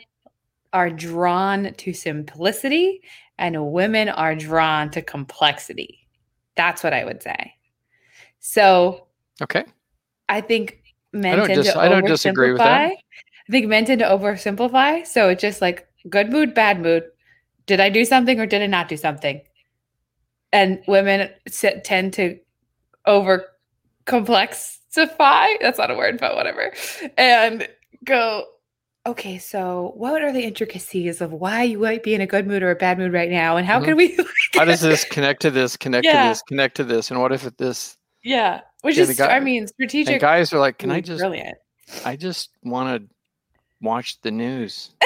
are 0.74 0.90
drawn 0.90 1.74
to 1.74 1.94
simplicity 1.94 3.02
and 3.38 3.72
women 3.72 4.10
are 4.10 4.36
drawn 4.36 4.90
to 4.92 5.02
complexity. 5.02 6.08
That's 6.56 6.84
what 6.84 6.94
I 6.94 7.04
would 7.06 7.22
say. 7.24 7.54
So 8.40 9.08
Okay. 9.42 9.66
I 10.28 10.42
think 10.42 10.82
men 11.14 11.34
I 11.34 11.36
don't, 11.38 11.48
tend 11.48 11.64
dis- 11.64 11.74
to 11.74 11.80
I 11.80 11.90
don't 11.90 12.06
disagree 12.06 12.52
with 12.52 12.60
that. 12.60 12.92
I 12.92 13.52
think 13.52 13.68
men 13.68 13.86
tend 13.86 14.00
to 14.00 14.06
oversimplify. 14.06 15.06
So 15.08 15.30
it's 15.30 15.42
just 15.42 15.62
like 15.62 15.88
good 16.08 16.32
mood, 16.32 16.53
bad 16.53 16.79
mood. 16.82 17.03
Did 17.65 17.79
I 17.79 17.89
do 17.89 18.06
something 18.06 18.39
or 18.39 18.46
did 18.46 18.62
I 18.62 18.68
not 18.68 18.88
do 18.88 18.98
something? 18.98 19.41
And 20.51 20.82
women 20.88 21.29
sit, 21.48 21.84
tend 21.84 22.13
to 22.13 22.39
over 23.06 23.46
complexify. 24.06 25.48
That's 25.62 25.77
not 25.77 25.91
a 25.91 25.96
word, 25.96 26.20
but 26.20 26.36
whatever. 26.36 26.74
And 27.18 27.68
go, 28.03 28.46
okay, 29.06 29.38
so 29.38 29.94
what 29.96 30.22
are 30.22 30.32
the 30.32 30.41
intricacies 30.44 31.22
of 31.22 31.32
why 31.32 31.63
you 31.63 31.79
might 31.79 32.01
be 32.03 32.15
in 32.15 32.22
a 32.22 32.27
good 32.27 32.48
mood 32.48 32.63
or 32.63 32.72
a 32.72 32.75
bad 32.75 32.98
mood 32.98 33.13
right 33.13 33.29
now? 33.29 33.58
And 33.58 33.68
how 33.68 33.79
Mhm. 33.79 33.86
can 33.86 33.98
we? 33.98 34.18
How 34.56 34.65
does 34.65 34.82
this 34.82 35.06
connect 35.06 35.41
to 35.44 35.51
this, 35.51 35.77
connect 35.77 36.06
Yeah. 36.06 36.24
to 36.24 36.29
this, 36.29 36.41
connect 36.41 36.75
to 36.77 36.84
this? 36.84 37.12
And 37.12 37.22
what 37.22 37.32
if 37.32 37.46
it 37.46 37.58
this? 37.58 37.96
yeah, 38.24 38.62
which 38.82 38.98
Yeah, 38.98 39.03
is, 39.03 39.18
guy- 39.18 39.36
I 39.36 39.39
mean, 39.39 39.68
strategic. 39.68 40.20
Guys 40.20 40.51
are 40.51 40.60
like, 40.60 40.79
can 40.79 40.89
I 40.91 41.01
just, 41.01 41.20
brilliant? 41.20 41.58
I 42.03 42.15
just 42.15 42.50
want 42.63 43.03
to 43.03 43.10
watch 43.82 44.20
the 44.22 44.32
news. 44.32 44.89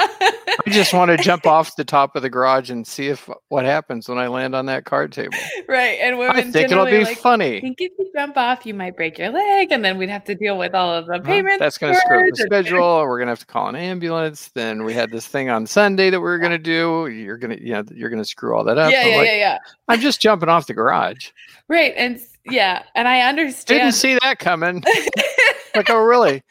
That's 0.00 0.16
it. 0.20 0.34
yeah. 0.46 0.54
I 0.66 0.70
just 0.70 0.92
want 0.92 1.10
to 1.10 1.16
jump 1.16 1.46
off 1.46 1.76
the 1.76 1.84
top 1.84 2.16
of 2.16 2.22
the 2.22 2.30
garage 2.30 2.70
and 2.70 2.86
see 2.86 3.08
if 3.08 3.28
what 3.48 3.64
happens 3.64 4.08
when 4.08 4.18
I 4.18 4.28
land 4.28 4.54
on 4.54 4.66
that 4.66 4.84
card 4.84 5.12
table. 5.12 5.36
right. 5.68 5.98
And 6.00 6.18
women 6.18 6.36
I 6.36 6.42
think 6.42 6.70
it'll 6.70 6.84
be 6.86 7.04
like, 7.04 7.08
I 7.08 7.14
funny. 7.14 7.60
think 7.60 7.80
if 7.80 7.92
you 7.98 8.10
jump 8.14 8.36
off, 8.36 8.66
you 8.66 8.74
might 8.74 8.96
break 8.96 9.18
your 9.18 9.30
leg, 9.30 9.72
and 9.72 9.84
then 9.84 9.98
we'd 9.98 10.08
have 10.08 10.24
to 10.24 10.34
deal 10.34 10.58
with 10.58 10.74
all 10.74 10.94
of 10.94 11.06
the 11.06 11.20
payments. 11.20 11.58
That's 11.58 11.78
going 11.78 11.94
to 11.94 12.00
screw 12.00 12.18
up 12.18 12.34
the 12.34 12.42
schedule. 12.44 13.00
We're 13.02 13.18
going 13.18 13.28
to 13.28 13.32
have 13.32 13.40
to 13.40 13.46
call 13.46 13.68
an 13.68 13.76
ambulance. 13.76 14.50
Then 14.54 14.84
we 14.84 14.94
had 14.94 15.10
this 15.10 15.26
thing 15.26 15.50
on 15.50 15.66
Sunday 15.66 16.10
that 16.10 16.20
we 16.20 16.24
were 16.24 16.38
going 16.38 16.52
to 16.52 16.58
do. 16.58 17.06
You're 17.08 17.38
going 17.38 17.56
to, 17.56 17.64
you 17.64 17.72
know, 17.72 17.84
you're 17.92 18.10
going 18.10 18.22
to 18.22 18.28
screw 18.28 18.56
all 18.56 18.64
that 18.64 18.78
up. 18.78 18.92
Yeah, 18.92 19.00
I'm 19.00 19.08
yeah, 19.08 19.16
like, 19.16 19.26
yeah, 19.26 19.36
yeah. 19.36 19.58
I'm 19.88 20.00
just 20.00 20.20
jumping 20.20 20.48
off 20.48 20.66
the 20.66 20.74
garage. 20.74 21.30
Right. 21.68 21.94
And 21.96 22.20
yeah, 22.46 22.82
and 22.94 23.06
I 23.06 23.22
understand. 23.22 23.80
Didn't 23.80 23.94
see 23.94 24.18
that 24.22 24.38
coming. 24.38 24.82
like, 25.74 25.90
oh, 25.90 26.02
really? 26.02 26.42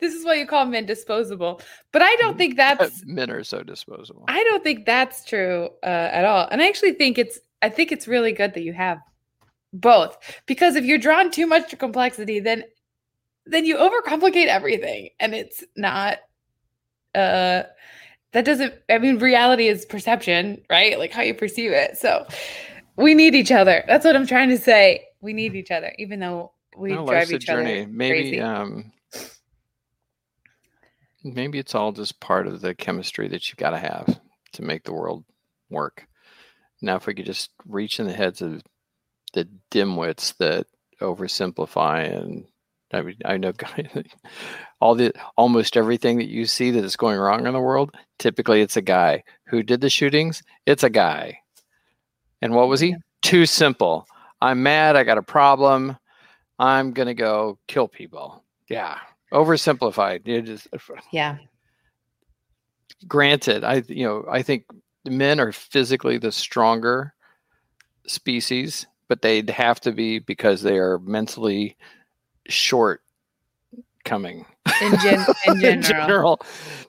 This 0.00 0.14
is 0.14 0.24
why 0.24 0.34
you 0.34 0.46
call 0.46 0.64
men 0.66 0.86
disposable. 0.86 1.60
But 1.92 2.02
I 2.02 2.14
don't 2.16 2.36
think 2.38 2.56
that's 2.56 3.02
Men 3.06 3.30
are 3.30 3.44
so 3.44 3.62
disposable. 3.62 4.24
I 4.28 4.42
don't 4.44 4.62
think 4.62 4.86
that's 4.86 5.24
true 5.24 5.70
uh, 5.82 5.86
at 5.86 6.24
all. 6.24 6.48
And 6.50 6.62
I 6.62 6.68
actually 6.68 6.92
think 6.92 7.18
it's 7.18 7.38
I 7.62 7.68
think 7.68 7.92
it's 7.92 8.08
really 8.08 8.32
good 8.32 8.54
that 8.54 8.62
you 8.62 8.72
have 8.72 8.98
both 9.72 10.16
because 10.46 10.76
if 10.76 10.84
you're 10.84 10.98
drawn 10.98 11.30
too 11.30 11.46
much 11.46 11.70
to 11.70 11.76
complexity, 11.76 12.40
then 12.40 12.64
then 13.46 13.64
you 13.64 13.76
overcomplicate 13.76 14.46
everything, 14.46 15.08
and 15.20 15.34
it's 15.34 15.64
not. 15.76 16.18
Uh, 17.14 17.62
that 18.32 18.44
doesn't. 18.44 18.74
I 18.90 18.98
mean, 18.98 19.18
reality 19.18 19.68
is 19.68 19.86
perception, 19.86 20.62
right? 20.68 20.98
Like 20.98 21.12
how 21.12 21.22
you 21.22 21.34
perceive 21.34 21.72
it. 21.72 21.96
So 21.96 22.26
we 22.96 23.14
need 23.14 23.34
each 23.34 23.50
other. 23.50 23.84
That's 23.86 24.04
what 24.04 24.14
I'm 24.14 24.26
trying 24.26 24.50
to 24.50 24.58
say. 24.58 25.06
We 25.20 25.32
need 25.32 25.54
each 25.54 25.70
other, 25.70 25.94
even 25.98 26.20
though 26.20 26.52
we 26.76 26.90
No, 26.90 27.06
drive 27.06 27.32
each 27.32 27.48
other 27.48 27.62
journey. 27.62 27.86
Maybe, 27.86 28.22
crazy. 28.22 28.40
um, 28.40 28.92
maybe 31.24 31.58
it's 31.58 31.74
all 31.74 31.92
just 31.92 32.20
part 32.20 32.46
of 32.46 32.60
the 32.60 32.74
chemistry 32.74 33.28
that 33.28 33.48
you've 33.48 33.56
got 33.56 33.70
to 33.70 33.78
have 33.78 34.20
to 34.52 34.62
make 34.62 34.84
the 34.84 34.92
world 34.92 35.24
work. 35.70 36.06
Now, 36.80 36.96
if 36.96 37.06
we 37.06 37.14
could 37.14 37.26
just 37.26 37.50
reach 37.66 37.98
in 37.98 38.06
the 38.06 38.12
heads 38.12 38.40
of 38.40 38.62
the 39.34 39.48
dimwits 39.70 40.36
that 40.38 40.66
oversimplify 41.00 42.16
and 42.16 42.46
I 42.92 43.02
mean, 43.02 43.16
I 43.24 43.36
know 43.36 43.52
all 44.80 44.94
the 44.94 45.12
almost 45.36 45.76
everything 45.76 46.18
that 46.18 46.28
you 46.28 46.46
see 46.46 46.70
that 46.70 46.84
is 46.84 46.96
going 46.96 47.18
wrong 47.18 47.46
in 47.46 47.52
the 47.52 47.60
world. 47.60 47.94
Typically, 48.18 48.62
it's 48.62 48.76
a 48.76 48.82
guy 48.82 49.24
who 49.46 49.62
did 49.62 49.80
the 49.80 49.90
shootings. 49.90 50.42
It's 50.66 50.84
a 50.84 50.90
guy, 50.90 51.40
and 52.40 52.54
what 52.54 52.68
was 52.68 52.80
he? 52.80 52.96
Too 53.20 53.44
simple. 53.44 54.06
I'm 54.40 54.62
mad. 54.62 54.96
I 54.96 55.04
got 55.04 55.18
a 55.18 55.22
problem. 55.22 55.96
I'm 56.58 56.92
gonna 56.92 57.14
go 57.14 57.58
kill 57.68 57.88
people. 57.88 58.42
Yeah, 58.68 58.98
oversimplified. 59.32 60.26
It 60.26 60.48
yeah. 61.12 61.36
granted. 63.06 63.64
I 63.64 63.82
you 63.88 64.04
know 64.04 64.24
I 64.30 64.42
think 64.42 64.64
men 65.04 65.40
are 65.40 65.52
physically 65.52 66.18
the 66.18 66.32
stronger 66.32 67.14
species, 68.06 68.86
but 69.08 69.22
they'd 69.22 69.50
have 69.50 69.80
to 69.80 69.92
be 69.92 70.18
because 70.18 70.62
they 70.62 70.78
are 70.78 70.98
mentally 71.00 71.76
short 72.48 73.02
coming 74.04 74.44
In, 74.82 74.98
gen- 75.00 75.26
in 75.46 75.60
general. 75.60 75.72
in 75.72 75.82
general. 75.82 76.40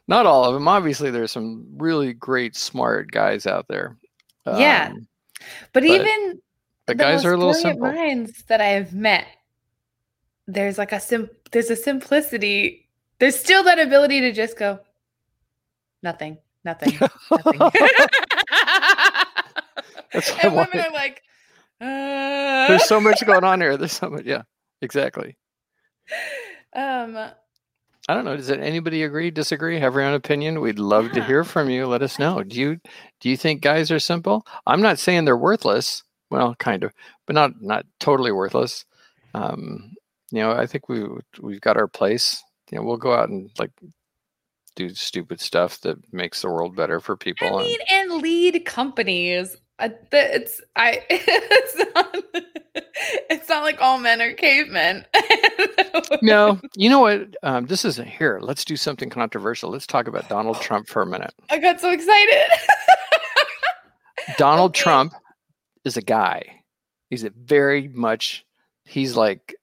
Not 0.08 0.26
all 0.26 0.46
of 0.46 0.54
them. 0.54 0.68
Obviously, 0.68 1.12
there's 1.12 1.32
some 1.32 1.66
really 1.78 2.14
great, 2.14 2.56
smart 2.56 3.12
guys 3.12 3.46
out 3.46 3.68
there. 3.68 3.98
Yeah. 4.46 4.90
Um, 4.92 5.08
But, 5.74 5.74
but 5.74 5.84
even 5.84 6.06
the 6.06 6.40
the 6.88 6.96
guys 6.96 7.24
are 7.26 7.34
a 7.34 7.38
little 7.38 7.54
simple. 7.54 7.92
minds 7.92 8.44
that 8.48 8.62
I 8.62 8.70
have 8.70 8.94
met, 8.94 9.26
there's 10.54 10.78
like 10.78 10.92
a 10.92 11.00
sim 11.00 11.30
there's 11.52 11.70
a 11.70 11.76
simplicity. 11.76 12.88
There's 13.20 13.40
still 13.40 13.64
that 13.64 13.80
ability 13.80 14.22
to 14.22 14.32
just 14.32 14.58
go, 14.58 14.80
nothing, 16.02 16.38
nothing, 16.64 16.98
nothing. 17.00 17.60
That's 20.12 20.32
why 20.32 20.40
I 20.44 20.48
and 20.48 20.56
women 20.56 20.80
are 20.80 20.92
like, 20.92 21.22
uh, 21.82 22.68
There's 22.68 22.86
so 22.86 23.00
much 23.00 23.24
going 23.26 23.44
on 23.44 23.62
here. 23.62 23.78
There's 23.78 23.92
so 23.92 24.10
much. 24.10 24.26
Yeah, 24.26 24.42
exactly. 24.82 25.38
um, 26.74 27.16
I 27.16 28.14
don't 28.16 28.26
know. 28.26 28.36
Does 28.36 28.50
anybody 28.50 29.04
agree, 29.04 29.30
disagree, 29.30 29.80
have 29.80 29.94
your 29.94 30.02
own 30.04 30.16
opinion? 30.16 30.62
We'd 30.62 30.80
love 30.80 31.12
to 31.12 31.24
hear 31.24 31.44
from 31.44 31.70
you. 31.70 31.86
Let 31.86 32.02
us 32.02 32.18
know. 32.18 32.42
Do 32.42 32.60
you 32.60 32.80
do 33.20 33.30
you 33.30 33.38
think 33.38 33.62
guys 33.62 33.92
are 33.92 34.00
simple? 34.00 34.48
I'm 34.66 34.82
not 34.82 34.98
saying 34.98 35.26
they're 35.26 35.38
worthless. 35.38 36.04
Well, 36.32 36.56
kind 36.56 36.84
of, 36.84 36.94
but 37.28 37.36
not 37.36 37.62
not 37.62 37.86
totally 38.00 38.32
worthless. 38.32 38.86
Um, 39.36 39.94
you 40.32 40.40
know, 40.40 40.52
I 40.52 40.66
think 40.68 40.90
we 40.90 41.06
we've 41.42 41.62
got 41.62 41.78
our 41.78 41.88
place. 41.88 42.42
You 42.72 42.78
know, 42.78 42.84
we'll 42.84 42.98
go 42.98 43.14
out 43.14 43.30
and 43.30 43.50
like 43.60 43.72
do 44.76 44.90
stupid 44.90 45.40
stuff 45.42 45.82
that 45.82 45.98
makes 46.14 46.42
the 46.42 46.50
world 46.50 46.76
better 46.76 47.00
for 47.00 47.18
people. 47.18 47.48
I 47.48 47.62
and- 47.62 47.68
mean, 47.68 47.80
and 47.92 48.12
lead 48.22 48.66
companies. 48.66 49.56
Uh, 49.80 49.90
it's 50.12 50.62
I. 50.76 51.04
It's 51.10 51.96
not. 51.96 52.16
It's 53.30 53.50
not 53.50 53.64
like 53.64 53.82
all 53.82 53.98
men 53.98 54.22
are 54.22 54.34
cavemen. 54.34 55.06
no, 56.22 56.60
you 56.76 56.90
know 56.90 57.00
what? 57.00 57.36
Um, 57.44 57.66
this 57.66 57.86
isn't 57.86 58.08
here. 58.08 58.40
Let's 58.42 58.66
do 58.66 58.76
something 58.76 59.10
controversial. 59.10 59.70
Let's 59.72 59.88
talk 59.88 60.08
about 60.08 60.28
Donald 60.30 60.60
Trump 60.62 60.88
for 60.88 61.02
a 61.02 61.06
minute. 61.06 61.34
I 61.50 61.58
got 61.60 61.80
so 61.80 61.92
excited. 61.92 62.52
Donald 64.38 64.72
Okay. 64.72 64.82
Trump 64.82 65.14
is 65.86 65.98
a 65.98 66.02
guy. 66.02 66.62
He's 67.10 67.24
a 67.24 67.32
very 67.32 67.88
much. 67.90 68.46
He's 68.86 69.16
like 69.16 69.56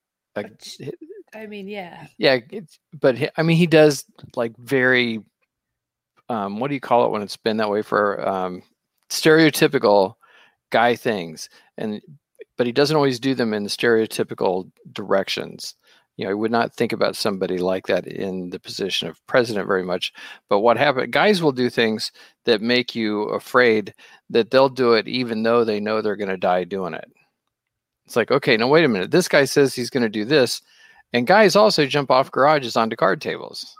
I 1.34 1.46
mean, 1.46 1.68
yeah. 1.68 2.06
yeah, 2.18 2.38
it's, 2.50 2.78
but 2.98 3.16
I 3.36 3.42
mean 3.42 3.56
he 3.56 3.66
does 3.66 4.04
like 4.34 4.56
very. 4.56 5.20
Um, 6.28 6.58
what 6.58 6.68
do 6.68 6.74
you 6.74 6.80
call 6.80 7.06
it 7.06 7.12
when 7.12 7.22
it's 7.22 7.36
been 7.36 7.58
that 7.58 7.70
way 7.70 7.82
for 7.82 8.26
um, 8.28 8.62
stereotypical 9.10 10.14
guy 10.70 10.96
things 10.96 11.48
and 11.78 12.00
but 12.58 12.66
he 12.66 12.72
doesn't 12.72 12.96
always 12.96 13.20
do 13.20 13.32
them 13.32 13.54
in 13.54 13.66
stereotypical 13.66 14.68
directions 14.92 15.76
you 16.16 16.24
know, 16.24 16.30
I 16.30 16.34
would 16.34 16.50
not 16.50 16.74
think 16.74 16.92
about 16.92 17.14
somebody 17.14 17.58
like 17.58 17.86
that 17.88 18.06
in 18.06 18.50
the 18.50 18.58
position 18.58 19.08
of 19.08 19.24
president 19.26 19.66
very 19.66 19.82
much. 19.82 20.12
But 20.48 20.60
what 20.60 20.78
happened, 20.78 21.12
guys 21.12 21.42
will 21.42 21.52
do 21.52 21.68
things 21.68 22.10
that 22.46 22.62
make 22.62 22.94
you 22.94 23.24
afraid 23.24 23.92
that 24.30 24.50
they'll 24.50 24.70
do 24.70 24.94
it 24.94 25.08
even 25.08 25.42
though 25.42 25.64
they 25.64 25.78
know 25.78 26.00
they're 26.00 26.16
going 26.16 26.30
to 26.30 26.38
die 26.38 26.64
doing 26.64 26.94
it. 26.94 27.10
It's 28.06 28.16
like, 28.16 28.30
okay, 28.30 28.56
now 28.56 28.68
wait 28.68 28.84
a 28.84 28.88
minute. 28.88 29.10
This 29.10 29.28
guy 29.28 29.44
says 29.44 29.74
he's 29.74 29.90
going 29.90 30.02
to 30.04 30.08
do 30.08 30.24
this. 30.24 30.62
And 31.12 31.26
guys 31.26 31.56
also 31.56 31.86
jump 31.86 32.10
off 32.10 32.30
garages 32.30 32.76
onto 32.76 32.96
card 32.96 33.20
tables. 33.20 33.74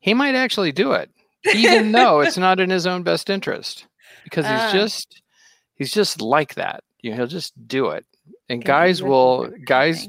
He 0.00 0.14
might 0.14 0.34
actually 0.34 0.72
do 0.72 0.92
it, 0.92 1.10
even 1.54 1.92
though 1.92 2.20
it's 2.20 2.38
not 2.38 2.60
in 2.60 2.70
his 2.70 2.86
own 2.86 3.02
best 3.02 3.30
interest 3.30 3.86
because 4.24 4.44
he's 4.44 4.54
Ah. 4.54 4.70
just 4.72 5.22
he's 5.74 5.92
just 5.92 6.20
like 6.20 6.54
that. 6.54 6.82
You 7.00 7.10
know, 7.10 7.16
he'll 7.18 7.26
just 7.26 7.52
do 7.68 7.88
it. 7.90 8.04
And 8.48 8.64
guys 8.64 9.02
will 9.02 9.48
guys 9.64 10.08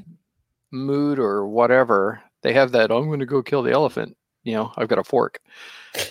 mood 0.72 1.20
or 1.20 1.48
whatever 1.48 2.22
They 2.42 2.54
have 2.54 2.72
that, 2.74 2.92
oh, 2.92 2.98
I'm 2.98 3.08
going 3.08 3.20
to 3.20 3.26
go 3.26 3.42
kill 3.42 3.64
the 3.64 3.72
elephant. 3.72 4.18
You 4.44 4.54
know, 4.56 4.72
I've 4.76 4.90
got 4.90 5.00
a 5.00 5.04
fork. 5.04 5.40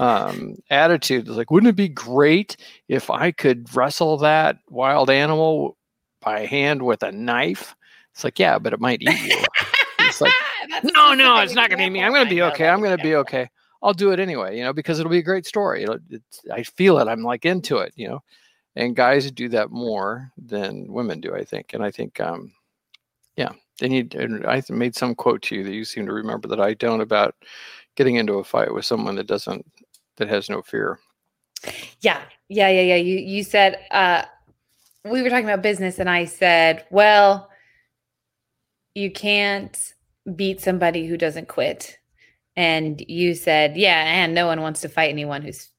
Um, 0.00 0.56
attitude 0.70 1.28
is 1.28 1.36
like, 1.36 1.50
wouldn't 1.50 1.68
it 1.68 1.76
be 1.76 1.88
great 1.88 2.56
if 2.88 3.10
I 3.10 3.32
could 3.32 3.74
wrestle 3.76 4.16
that 4.18 4.56
wild 4.70 5.10
animal 5.10 5.76
by 6.22 6.46
hand 6.46 6.82
with 6.82 7.02
a 7.02 7.12
knife? 7.12 7.74
It's 8.12 8.24
like, 8.24 8.38
yeah, 8.38 8.58
but 8.58 8.72
it 8.72 8.80
might 8.80 9.02
eat 9.02 9.22
you. 9.22 9.44
It's 10.00 10.20
like, 10.20 10.32
no, 10.94 11.14
no, 11.14 11.40
it's 11.40 11.54
not 11.54 11.70
going 11.70 11.78
to 11.78 11.87
eat 11.87 11.90
me. 11.90 12.02
I'm 12.02 12.12
going 12.12 12.24
to 12.24 12.30
be 12.30 12.42
okay. 12.42 12.68
I'm 12.68 12.80
going 12.80 12.96
to 12.96 13.02
be 13.02 13.16
okay. 13.16 13.48
I'll 13.82 13.94
do 13.94 14.12
it 14.12 14.20
anyway, 14.20 14.56
you 14.56 14.62
know, 14.62 14.72
because 14.72 15.00
it'll 15.00 15.11
be 15.11 15.18
a 15.18 15.22
great 15.22 15.46
story. 15.46 15.87
I 16.52 16.62
feel 16.62 16.98
it. 16.98 17.08
I'm 17.08 17.22
like 17.22 17.44
into 17.44 17.78
it, 17.78 17.92
you 17.96 18.08
know. 18.08 18.22
And 18.76 18.96
guys 18.96 19.30
do 19.30 19.48
that 19.50 19.70
more 19.70 20.30
than 20.37 20.90
women 20.90 21.20
do, 21.20 21.35
I 21.35 21.44
think. 21.44 21.74
And 21.74 21.82
I 21.82 21.90
think, 21.90 22.20
um, 22.20 22.52
yeah, 23.37 23.50
they 23.80 23.88
need. 23.88 24.14
And 24.14 24.46
I 24.46 24.62
made 24.70 24.94
some 24.94 25.14
quote 25.14 25.42
to 25.42 25.56
you 25.56 25.64
that 25.64 25.74
you 25.74 25.85
seem 25.85 26.06
to 26.06 26.12
remember 26.12 26.48
that 26.48 26.61
I 26.61 26.74
don't 26.74 27.00
about 27.00 27.35
getting 27.96 28.16
into 28.16 28.35
a 28.35 28.44
fight 28.44 28.72
with 28.72 28.85
someone 28.85 29.16
that 29.16 29.26
doesn't, 29.26 29.66
that 30.16 30.28
has 30.28 30.48
no 30.48 30.62
fear. 30.62 30.98
Yeah, 32.00 32.22
yeah, 32.48 32.68
yeah, 32.68 32.80
yeah. 32.82 32.96
You 32.96 33.18
you 33.18 33.44
said 33.44 33.78
uh, 33.90 34.24
we 35.04 35.22
were 35.22 35.30
talking 35.30 35.44
about 35.44 35.62
business, 35.62 35.98
and 35.98 36.08
I 36.08 36.24
said, 36.24 36.84
well, 36.90 37.50
you 38.94 39.10
can't 39.10 39.76
beat 40.36 40.60
somebody 40.60 41.06
who 41.06 41.16
doesn't 41.16 41.48
quit 41.48 41.98
and 42.56 43.02
you 43.08 43.34
said, 43.34 43.76
yeah, 43.76 44.02
and 44.22 44.34
no 44.34 44.46
one 44.46 44.60
wants 44.60 44.82
to 44.82 44.88
fight 44.88 45.10
anyone 45.10 45.42
who's 45.42 45.70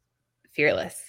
fearless. 0.51 0.99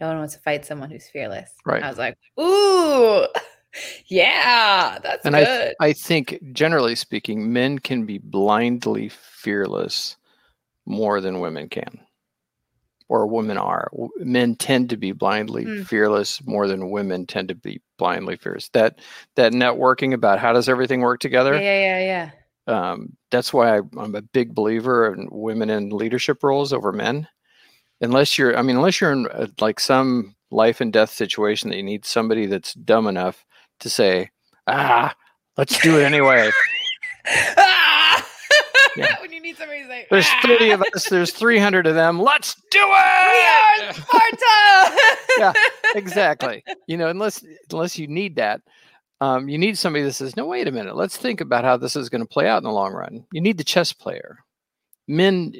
No 0.00 0.08
one 0.08 0.18
wants 0.18 0.34
to 0.34 0.40
fight 0.40 0.64
someone 0.64 0.90
who's 0.90 1.08
fearless. 1.08 1.50
Right. 1.64 1.82
I 1.82 1.88
was 1.88 1.98
like, 1.98 2.18
ooh, 2.40 3.26
yeah, 4.06 4.98
that's 5.02 5.24
and 5.24 5.34
good. 5.34 5.74
I, 5.80 5.86
I 5.86 5.92
think, 5.92 6.40
generally 6.52 6.96
speaking, 6.96 7.52
men 7.52 7.78
can 7.78 8.04
be 8.04 8.18
blindly 8.18 9.08
fearless 9.08 10.16
more 10.86 11.20
than 11.20 11.40
women 11.40 11.68
can, 11.68 12.00
or 13.08 13.26
women 13.26 13.58
are. 13.58 13.90
Men 14.16 14.56
tend 14.56 14.90
to 14.90 14.96
be 14.96 15.12
blindly 15.12 15.64
mm. 15.64 15.86
fearless 15.86 16.44
more 16.46 16.66
than 16.66 16.90
women 16.90 17.26
tend 17.26 17.48
to 17.48 17.54
be 17.54 17.80
blindly 17.98 18.36
fearless. 18.36 18.68
That 18.70 19.00
that 19.36 19.52
networking 19.52 20.14
about 20.14 20.38
how 20.38 20.52
does 20.52 20.68
everything 20.68 21.00
work 21.00 21.20
together? 21.20 21.54
Yeah, 21.54 21.60
yeah, 21.60 21.98
yeah. 21.98 22.04
yeah 22.06 22.30
um, 22.66 23.16
that's 23.30 23.52
why 23.52 23.78
I, 23.78 23.80
I'm 23.98 24.14
a 24.14 24.22
big 24.22 24.54
believer 24.54 25.12
in 25.12 25.28
women 25.30 25.70
in 25.70 25.90
leadership 25.90 26.42
roles 26.42 26.72
over 26.72 26.92
men. 26.92 27.28
Unless 28.00 28.38
you're, 28.38 28.56
I 28.56 28.62
mean, 28.62 28.76
unless 28.76 29.00
you're 29.00 29.12
in 29.12 29.28
a, 29.32 29.48
like 29.60 29.80
some 29.80 30.34
life 30.50 30.80
and 30.80 30.92
death 30.92 31.10
situation 31.10 31.70
that 31.70 31.76
you 31.76 31.82
need 31.82 32.04
somebody 32.04 32.46
that's 32.46 32.74
dumb 32.74 33.06
enough 33.06 33.44
to 33.80 33.90
say, 33.90 34.30
ah, 34.66 35.14
let's 35.56 35.78
do 35.80 35.98
it 35.98 36.04
anyway. 36.04 36.50
ah! 38.96 39.00
yeah. 39.00 39.16
when 39.20 39.32
you 39.32 39.40
need 39.40 39.56
somebody 39.56 39.82
to 39.82 39.88
say, 39.88 40.06
there's 40.10 40.28
30 40.42 40.70
of 40.70 40.82
us, 40.94 41.08
there's 41.08 41.30
300 41.32 41.86
of 41.86 41.94
them. 41.94 42.20
Let's 42.20 42.54
do 42.70 42.80
it. 42.80 43.82
We 43.82 43.86
are 43.86 43.92
Sparta. 43.92 44.96
yeah, 45.38 45.52
exactly. 45.94 46.64
You 46.86 46.98
know, 46.98 47.08
unless 47.08 47.42
unless 47.72 47.98
you 47.98 48.06
need 48.06 48.36
that, 48.36 48.60
um, 49.20 49.48
you 49.48 49.56
need 49.56 49.78
somebody 49.78 50.04
that 50.04 50.12
says, 50.12 50.36
no, 50.36 50.46
wait 50.46 50.68
a 50.68 50.72
minute, 50.72 50.96
let's 50.96 51.16
think 51.16 51.40
about 51.40 51.64
how 51.64 51.78
this 51.78 51.96
is 51.96 52.10
going 52.10 52.20
to 52.20 52.28
play 52.28 52.46
out 52.46 52.58
in 52.58 52.64
the 52.64 52.70
long 52.70 52.92
run. 52.92 53.24
You 53.32 53.40
need 53.40 53.56
the 53.56 53.64
chess 53.64 53.92
player. 53.92 54.38
Men 55.08 55.54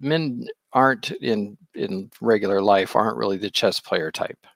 men 0.00 0.46
aren't 0.72 1.10
in 1.10 1.58
in 1.74 2.10
regular 2.20 2.62
life 2.62 2.96
aren't 2.96 3.16
really 3.16 3.36
the 3.36 3.50
chess 3.50 3.80
player 3.80 4.10
type. 4.10 4.46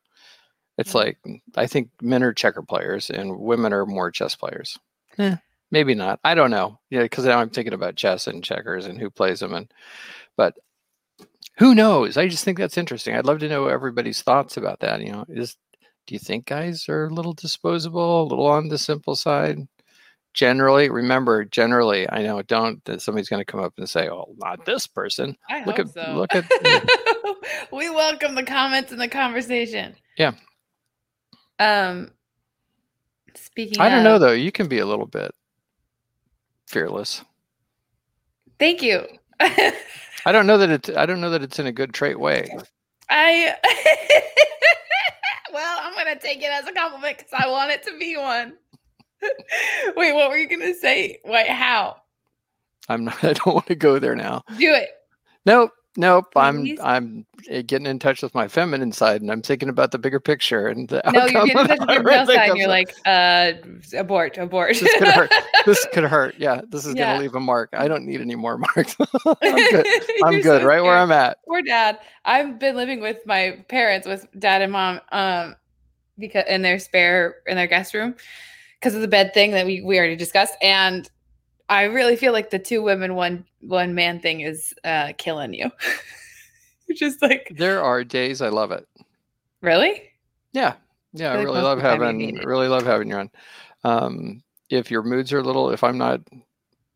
It's 0.78 0.92
mm-hmm. 0.92 0.98
like 1.32 1.42
I 1.56 1.66
think 1.66 1.90
men 2.00 2.22
are 2.22 2.32
checker 2.32 2.62
players 2.62 3.10
and 3.10 3.38
women 3.38 3.72
are 3.72 3.86
more 3.86 4.10
chess 4.10 4.34
players. 4.34 4.78
Eh, 5.18 5.36
maybe 5.76 5.94
not. 5.94 6.18
I 6.24 6.34
don't 6.34 6.50
know. 6.50 6.78
Yeah, 6.88 7.02
because 7.02 7.26
now 7.26 7.38
I'm 7.38 7.50
thinking 7.50 7.74
about 7.74 7.96
chess 7.96 8.26
and 8.26 8.42
checkers 8.42 8.86
and 8.86 8.98
who 8.98 9.10
plays 9.10 9.40
them 9.40 9.52
and 9.52 9.70
but 10.34 10.54
who 11.58 11.74
knows? 11.74 12.16
I 12.16 12.28
just 12.28 12.44
think 12.44 12.56
that's 12.56 12.78
interesting. 12.78 13.14
I'd 13.14 13.26
love 13.26 13.40
to 13.40 13.48
know 13.48 13.66
everybody's 13.66 14.22
thoughts 14.22 14.56
about 14.56 14.80
that. 14.80 15.02
You 15.02 15.12
know, 15.12 15.24
is 15.28 15.54
do 16.06 16.14
you 16.14 16.18
think 16.18 16.46
guys 16.46 16.88
are 16.88 17.08
a 17.08 17.12
little 17.12 17.34
disposable, 17.34 18.22
a 18.22 18.24
little 18.24 18.46
on 18.46 18.68
the 18.68 18.78
simple 18.78 19.16
side? 19.16 19.68
Generally, 20.32 20.88
remember, 20.88 21.44
generally, 21.44 22.10
I 22.10 22.22
know 22.22 22.40
don't 22.40 22.82
that 22.86 23.02
somebody's 23.02 23.28
going 23.28 23.40
to 23.40 23.50
come 23.50 23.60
up 23.60 23.74
and 23.76 23.88
say, 23.88 24.08
"Oh, 24.08 24.34
not 24.38 24.64
this 24.64 24.86
person." 24.86 25.36
I 25.50 25.62
look 25.64 25.76
hope 25.76 25.88
at 25.88 25.92
so. 25.92 26.14
look 26.14 26.34
at. 26.34 26.44
we 27.72 27.90
welcome 27.90 28.34
the 28.34 28.44
comments 28.44 28.92
and 28.92 29.00
the 29.00 29.08
conversation. 29.08 29.94
Yeah. 30.16 30.32
Um. 31.58 32.12
Speaking, 33.34 33.78
I 33.78 33.90
don't 33.90 33.98
of, 33.98 34.04
know 34.04 34.18
though. 34.18 34.32
You 34.32 34.52
can 34.52 34.68
be 34.68 34.78
a 34.78 34.86
little 34.86 35.06
bit 35.06 35.34
fearless. 36.66 37.22
Thank 38.58 38.82
you. 38.82 39.06
I 39.40 40.32
don't 40.32 40.46
know 40.46 40.58
that 40.58 40.70
it's. 40.70 40.88
I 40.90 41.06
don't 41.06 41.20
know 41.20 41.30
that 41.30 41.42
it's 41.42 41.58
in 41.58 41.66
a 41.66 41.72
good 41.72 41.92
trait 41.92 42.18
way. 42.18 42.48
I 43.08 43.54
well, 45.52 45.78
I'm 45.80 45.94
gonna 45.94 46.18
take 46.18 46.42
it 46.42 46.50
as 46.50 46.66
a 46.66 46.72
compliment 46.72 47.18
because 47.18 47.32
I 47.32 47.48
want 47.48 47.70
it 47.70 47.82
to 47.84 47.96
be 47.98 48.16
one. 48.16 48.54
Wait, 49.96 50.12
what 50.12 50.30
were 50.30 50.36
you 50.36 50.48
gonna 50.48 50.74
say? 50.74 51.20
Wait, 51.24 51.48
how? 51.48 51.96
I'm 52.88 53.04
not. 53.04 53.16
I 53.24 53.34
don't 53.34 53.54
want 53.54 53.66
to 53.66 53.74
go 53.74 53.98
there 53.98 54.16
now. 54.16 54.42
Do 54.58 54.72
it. 54.72 54.88
Nope. 55.44 55.70
Nope. 55.96 56.32
Please? 56.32 56.78
I'm. 56.80 56.86
I'm 56.86 57.26
eh, 57.48 57.62
getting 57.62 57.86
in 57.86 57.98
touch 57.98 58.22
with 58.22 58.34
my 58.34 58.48
feminine 58.48 58.92
side, 58.92 59.22
and 59.22 59.30
I'm 59.30 59.42
thinking 59.42 59.68
about 59.68 59.90
the 59.90 59.98
bigger 59.98 60.20
picture. 60.20 60.68
And 60.68 60.88
the 60.88 61.02
no, 61.12 61.26
you're 61.26 61.46
getting 61.46 61.58
in 61.58 61.66
touch 61.66 61.80
with 61.80 61.90
your 61.90 62.02
male 62.02 62.26
side. 62.26 62.50
And 62.50 62.58
you're 62.58 62.68
like, 62.68 62.94
uh, 63.06 63.52
abort, 63.96 64.36
abort. 64.38 64.76
This 64.76 64.94
could 64.98 65.08
hurt. 65.08 65.32
This 65.64 65.86
could 65.92 66.04
hurt. 66.04 66.34
Yeah, 66.38 66.60
this 66.68 66.84
is 66.86 66.94
yeah. 66.94 67.12
gonna 67.12 67.20
leave 67.20 67.34
a 67.34 67.40
mark. 67.40 67.70
I 67.72 67.88
don't 67.88 68.04
need 68.04 68.20
any 68.20 68.34
more 68.34 68.58
marks. 68.76 68.96
I'm 69.26 69.70
good. 69.70 69.86
I'm 70.24 70.40
good. 70.40 70.62
So 70.62 70.66
right 70.66 70.82
where 70.82 70.96
I'm 70.96 71.12
at. 71.12 71.38
Poor 71.46 71.62
dad. 71.62 71.98
I've 72.24 72.58
been 72.58 72.76
living 72.76 73.00
with 73.00 73.18
my 73.26 73.64
parents, 73.68 74.06
with 74.06 74.26
dad 74.38 74.62
and 74.62 74.72
mom, 74.72 75.00
um, 75.12 75.56
because 76.18 76.44
in 76.48 76.62
their 76.62 76.78
spare 76.78 77.36
in 77.46 77.56
their 77.56 77.66
guest 77.66 77.94
room 77.94 78.14
because 78.80 78.94
of 78.94 79.00
the 79.00 79.08
bed 79.08 79.32
thing 79.32 79.52
that 79.52 79.64
we 79.64 79.80
we 79.80 79.98
already 79.98 80.16
discussed 80.16 80.54
and 80.60 81.10
I 81.68 81.84
really 81.84 82.16
feel 82.16 82.32
like 82.32 82.50
the 82.50 82.58
two 82.58 82.82
women, 82.82 83.14
one 83.14 83.44
one 83.60 83.94
man 83.94 84.20
thing 84.20 84.40
is 84.40 84.74
uh, 84.84 85.12
killing 85.18 85.54
you. 85.54 85.70
just 86.94 87.22
like 87.22 87.52
there 87.56 87.82
are 87.82 88.04
days 88.04 88.40
I 88.40 88.48
love 88.48 88.70
it. 88.70 88.86
Really? 89.60 90.02
Yeah, 90.52 90.74
yeah. 91.12 91.32
I, 91.32 91.36
I 91.36 91.42
really 91.42 91.60
love 91.60 91.80
having 91.80 92.36
really 92.36 92.68
love 92.68 92.84
having 92.84 93.10
you 93.10 93.16
on. 93.16 93.30
Um, 93.84 94.42
if 94.70 94.90
your 94.90 95.02
moods 95.02 95.32
are 95.32 95.38
a 95.38 95.42
little, 95.42 95.70
if 95.70 95.82
I'm 95.84 95.98
not, 95.98 96.20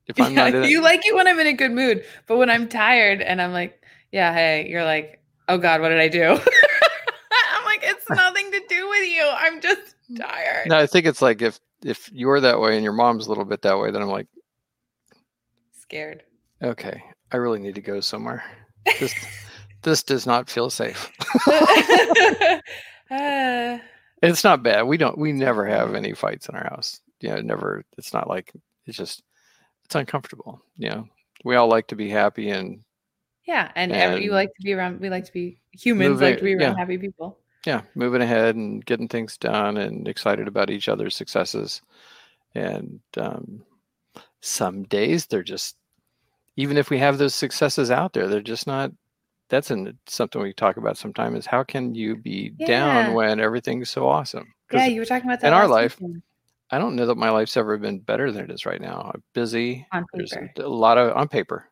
if 0.07 0.21
I'm 0.21 0.35
yeah, 0.35 0.51
not, 0.51 0.65
you 0.69 0.83
like 0.83 1.07
it 1.07 1.15
when 1.15 1.27
I'm 1.27 1.39
in 1.39 1.47
a 1.47 1.53
good 1.53 1.73
mood, 1.73 2.05
but 2.27 2.37
when 2.37 2.51
I'm 2.51 2.69
tired 2.69 3.21
and 3.21 3.41
I'm 3.41 3.53
like, 3.53 3.83
yeah, 4.13 4.33
hey, 4.33 4.69
you're 4.69 4.85
like, 4.85 5.23
oh 5.49 5.59
God, 5.59 5.81
what 5.81 5.91
did 5.91 5.99
I 6.01 6.09
do? 6.09 6.23
I'm 7.53 7.65
like, 7.65 7.81
it's 7.83 8.09
nothing 8.11 8.51
to 8.53 8.63
do 8.69 8.89
with 8.89 9.09
you. 9.09 9.29
I'm 9.37 9.61
just 9.61 9.95
tired. 10.17 10.69
No, 10.69 10.79
I 10.79 10.87
think 10.87 11.07
it's 11.07 11.23
like 11.23 11.43
if 11.43 11.61
if 11.85 12.11
you're 12.13 12.41
that 12.41 12.61
way 12.61 12.75
and 12.75 12.85
your 12.85 12.93
mom's 12.93 13.27
a 13.27 13.29
little 13.29 13.45
bit 13.45 13.63
that 13.63 13.79
way, 13.79 13.91
then 13.91 14.03
I'm 14.03 14.09
like, 14.09 14.27
scared. 15.91 16.23
Okay, 16.63 17.03
I 17.33 17.37
really 17.37 17.59
need 17.59 17.75
to 17.75 17.81
go 17.81 17.99
somewhere. 17.99 18.45
This 19.01 19.13
this 19.83 20.05
does 20.05 20.25
not 20.25 20.49
feel 20.49 20.71
safe. 20.71 21.11
uh, 23.11 23.79
it's 24.23 24.45
not 24.45 24.63
bad. 24.63 24.83
We 24.83 24.97
don't. 24.97 25.19
We 25.19 25.33
never 25.33 25.67
have 25.67 25.97
any 25.97 26.13
fights 26.13 26.49
in 26.49 26.55
our 26.55 26.63
house. 26.63 27.01
You 27.21 27.31
know, 27.31 27.41
never. 27.41 27.83
It's 27.99 28.15
not 28.15 28.29
like 28.29 28.53
it's 28.87 28.97
just. 28.97 29.23
It's 29.85 29.97
uncomfortable. 29.97 30.63
You 30.77 30.91
know, 30.91 31.09
we 31.45 31.57
all 31.57 31.69
like 31.69 31.89
to 31.89 31.97
be 31.97 32.09
happy 32.09 32.51
and. 32.51 32.83
Yeah, 33.47 33.73
and, 33.75 33.91
and 33.91 34.01
every, 34.01 34.25
you 34.25 34.31
like 34.31 34.51
to 34.51 34.63
be 34.63 34.75
around. 34.75 35.01
We 35.01 35.11
like 35.11 35.25
to 35.25 35.33
be 35.33 35.59
humans. 35.73 36.11
Moving, 36.11 36.29
like 36.29 36.39
to 36.39 36.45
be 36.45 36.55
around 36.55 36.75
yeah. 36.75 36.79
happy 36.79 36.99
people. 36.99 37.39
Yeah, 37.67 37.83
moving 37.97 38.23
ahead 38.23 38.55
and 38.55 38.85
getting 38.85 39.09
things 39.09 39.37
done, 39.37 39.77
and 39.77 40.07
excited 40.07 40.47
about 40.47 40.71
each 40.71 40.89
other's 40.89 41.17
successes, 41.17 41.83
and 42.55 43.01
um, 43.17 43.65
some 44.41 44.85
days 44.85 45.27
they're 45.27 45.43
just 45.43 45.77
even 46.57 46.77
if 46.77 46.91
we 46.91 46.99
have 46.99 47.19
those 47.19 47.35
successes 47.35 47.91
out 47.91 48.13
there, 48.13 48.29
they're 48.29 48.41
just 48.41 48.67
not. 48.67 48.91
That's 49.49 49.73
an, 49.73 49.99
something 50.07 50.41
we 50.41 50.53
talk 50.53 50.77
about 50.77 50.97
sometime 50.97 51.35
is 51.35 51.45
how 51.45 51.65
can 51.65 51.93
you 51.93 52.17
be 52.17 52.53
yeah. 52.59 52.67
down 52.67 53.15
when 53.15 53.41
everything's 53.41 53.91
so 53.91 54.07
awesome? 54.09 54.55
Yeah, 54.73 54.87
you 54.87 55.01
were 55.01 55.07
talking 55.07 55.29
about 55.29 55.41
that 55.41 55.49
in 55.49 55.53
our 55.53 55.67
life. 55.67 56.01
Weekend. 56.01 56.23
I 56.71 56.79
don't 56.79 56.95
know 56.95 57.07
that 57.07 57.17
my 57.17 57.31
life's 57.31 57.57
ever 57.57 57.77
been 57.79 57.99
better 57.99 58.31
than 58.31 58.45
it 58.45 58.51
is 58.53 58.65
right 58.65 58.81
now. 58.81 59.11
I'm 59.13 59.23
busy. 59.35 59.87
On 59.93 60.05
There's 60.15 60.33
a 60.59 60.69
lot 60.69 60.99
of 60.99 61.17
on 61.17 61.27
paper. 61.27 61.69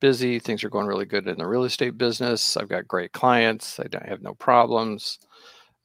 Busy. 0.00 0.40
Things 0.40 0.64
are 0.64 0.68
going 0.68 0.86
really 0.86 1.04
good 1.04 1.28
in 1.28 1.38
the 1.38 1.46
real 1.46 1.62
estate 1.62 1.96
business. 1.96 2.56
I've 2.56 2.68
got 2.68 2.88
great 2.88 3.12
clients. 3.12 3.78
I, 3.78 3.84
don't 3.84 4.04
I 4.04 4.08
have 4.08 4.22
no 4.22 4.34
problems. 4.34 5.20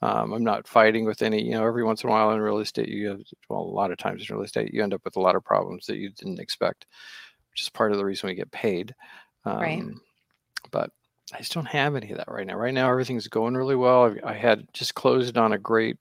Um, 0.02 0.34
I'm 0.34 0.44
not 0.44 0.68
fighting 0.68 1.06
with 1.06 1.22
any. 1.22 1.44
You 1.44 1.52
know, 1.52 1.68
every 1.68 1.84
once 1.84 2.04
in 2.04 2.10
a 2.10 2.14
while 2.14 2.32
in 2.32 2.40
real 2.40 2.58
estate, 2.58 2.90
you 2.90 3.10
have 3.10 3.22
well, 3.48 3.62
a 3.62 3.62
lot 3.62 3.92
of 3.92 4.00
times 4.00 4.28
in 4.28 4.36
real 4.36 4.44
estate, 4.44 4.74
you 4.74 4.82
end 4.82 4.94
up 4.94 5.02
with 5.06 5.18
a 5.18 5.22
lot 5.22 5.36
of 5.36 5.46
problems 5.46 5.86
that 5.86 5.98
you 5.98 6.10
didn't 6.10 6.40
expect 6.40 6.88
which 7.58 7.64
is 7.64 7.70
part 7.70 7.92
of 7.92 7.98
the 7.98 8.06
reason 8.06 8.28
we 8.30 8.36
get 8.36 8.52
paid. 8.52 8.94
Um, 9.44 9.58
right. 9.60 9.84
But 10.70 10.92
I 11.34 11.40
just 11.40 11.56
don't 11.56 11.66
have 11.66 11.96
any 11.96 12.12
of 12.12 12.18
that 12.18 12.28
right 12.32 12.46
now. 12.46 12.54
Right 12.56 12.74
now, 12.74 12.88
everything's 12.88 13.28
going 13.28 13.58
really 13.58 13.76
well. 13.76 14.16
I, 14.24 14.30
I 14.30 14.34
had 14.36 14.72
just 14.74 14.94
closed 14.94 15.40
on 15.40 15.54
a 15.54 15.58
great 15.58 15.98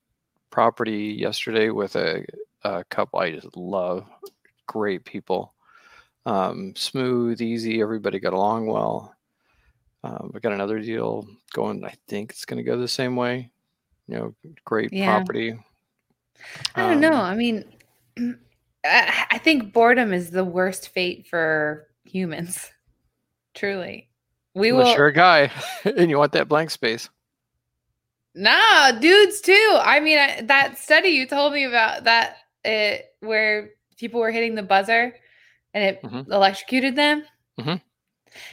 property 0.51 1.16
yesterday 1.19 1.71
with 1.71 1.97
a, 1.97 2.27
a 2.62 2.85
couple 2.90 3.21
I 3.21 3.31
just 3.33 3.57
love, 3.57 4.07
great 4.66 5.07
people. 5.07 5.55
um, 6.27 6.75
smooth, 6.77 7.40
easy. 7.40 7.81
Everybody 7.81 8.19
got 8.21 8.35
along 8.35 8.66
well. 8.66 9.14
Um, 10.05 10.33
we 10.35 10.40
got 10.40 10.53
another 10.53 10.79
deal 10.81 11.27
going. 11.55 11.83
I 11.87 11.95
think 12.07 12.33
it's 12.33 12.45
going 12.45 12.59
to 12.59 12.62
go 12.71 12.77
the 12.77 12.87
same 12.87 13.16
way. 13.16 13.51
You 14.09 14.16
know, 14.19 14.35
great 14.66 14.92
Yeah. 14.92 15.07
property. 15.07 15.59
I 16.75 16.83
don't 16.83 17.01
know. 17.01 17.14
Um, 17.14 17.21
I 17.21 17.35
mean, 17.35 17.64
I 19.31 19.38
think 19.38 19.72
boredom 19.72 20.12
is 20.12 20.31
the 20.31 20.44
worst 20.44 20.88
fate 20.90 21.27
for 21.29 21.88
humans. 22.05 22.70
Truly. 23.55 24.09
We 24.55 24.70
unless 24.70 24.87
will 24.88 24.94
you're 24.96 25.07
a 25.09 25.12
guy 25.12 25.51
and 25.85 26.09
you 26.11 26.18
want 26.18 26.33
that 26.33 26.49
blank 26.49 26.70
space. 26.70 27.09
Nah, 28.35 28.92
dudes 28.92 29.40
too. 29.40 29.79
I 29.81 30.01
mean, 30.01 30.18
I, 30.18 30.42
that 30.42 30.79
study 30.79 31.09
you 31.09 31.27
told 31.27 31.53
me 31.53 31.64
about 31.64 32.05
that 32.05 32.37
it 32.64 33.14
where 33.20 33.70
people 33.96 34.20
were 34.20 34.31
hitting 34.31 34.55
the 34.55 34.62
buzzer 34.62 35.14
and 35.72 35.85
it 35.85 36.03
Mhm. 36.03 36.31
electrocuted 36.31 36.96
them. 36.96 37.25
Isn't 37.59 37.81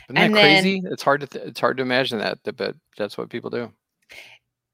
And 0.07 0.17
that 0.17 0.31
then- 0.31 0.61
crazy? 0.61 0.81
It's 0.85 1.03
hard 1.03 1.21
to 1.21 1.27
th- 1.27 1.45
it's 1.45 1.59
hard 1.59 1.77
to 1.77 1.83
imagine 1.83 2.19
that, 2.19 2.39
but 2.43 2.75
that's 2.97 3.17
what 3.17 3.29
people 3.29 3.49
do. 3.49 3.57
You 3.57 3.65
know, 3.65 3.71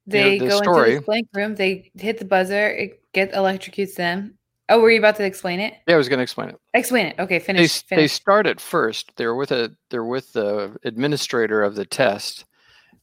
They 0.06 0.38
go 0.38 0.62
story- 0.62 0.90
into 0.90 1.00
this 1.00 1.06
blank 1.06 1.28
room, 1.34 1.54
they 1.56 1.90
hit 1.96 2.18
the 2.18 2.24
buzzer, 2.24 2.68
it 2.68 3.02
get 3.12 3.32
electrocutes 3.32 3.94
them. 3.94 4.38
Oh, 4.70 4.80
were 4.80 4.90
you 4.90 4.98
about 4.98 5.16
to 5.16 5.24
explain 5.24 5.60
it? 5.60 5.74
Yeah, 5.86 5.94
I 5.94 5.98
was 5.98 6.08
going 6.08 6.18
to 6.18 6.22
explain 6.22 6.48
it. 6.48 6.56
Explain 6.72 7.06
it. 7.06 7.16
Okay, 7.18 7.38
They 7.38 7.44
finish. 7.44 7.82
they 7.82 7.96
finish. 7.96 8.12
start 8.12 8.46
at 8.46 8.60
first. 8.60 9.10
They're 9.16 9.34
with 9.34 9.50
a 9.52 9.74
they're 9.90 10.04
with 10.04 10.32
the 10.32 10.76
administrator 10.84 11.62
of 11.62 11.74
the 11.74 11.84
test, 11.84 12.44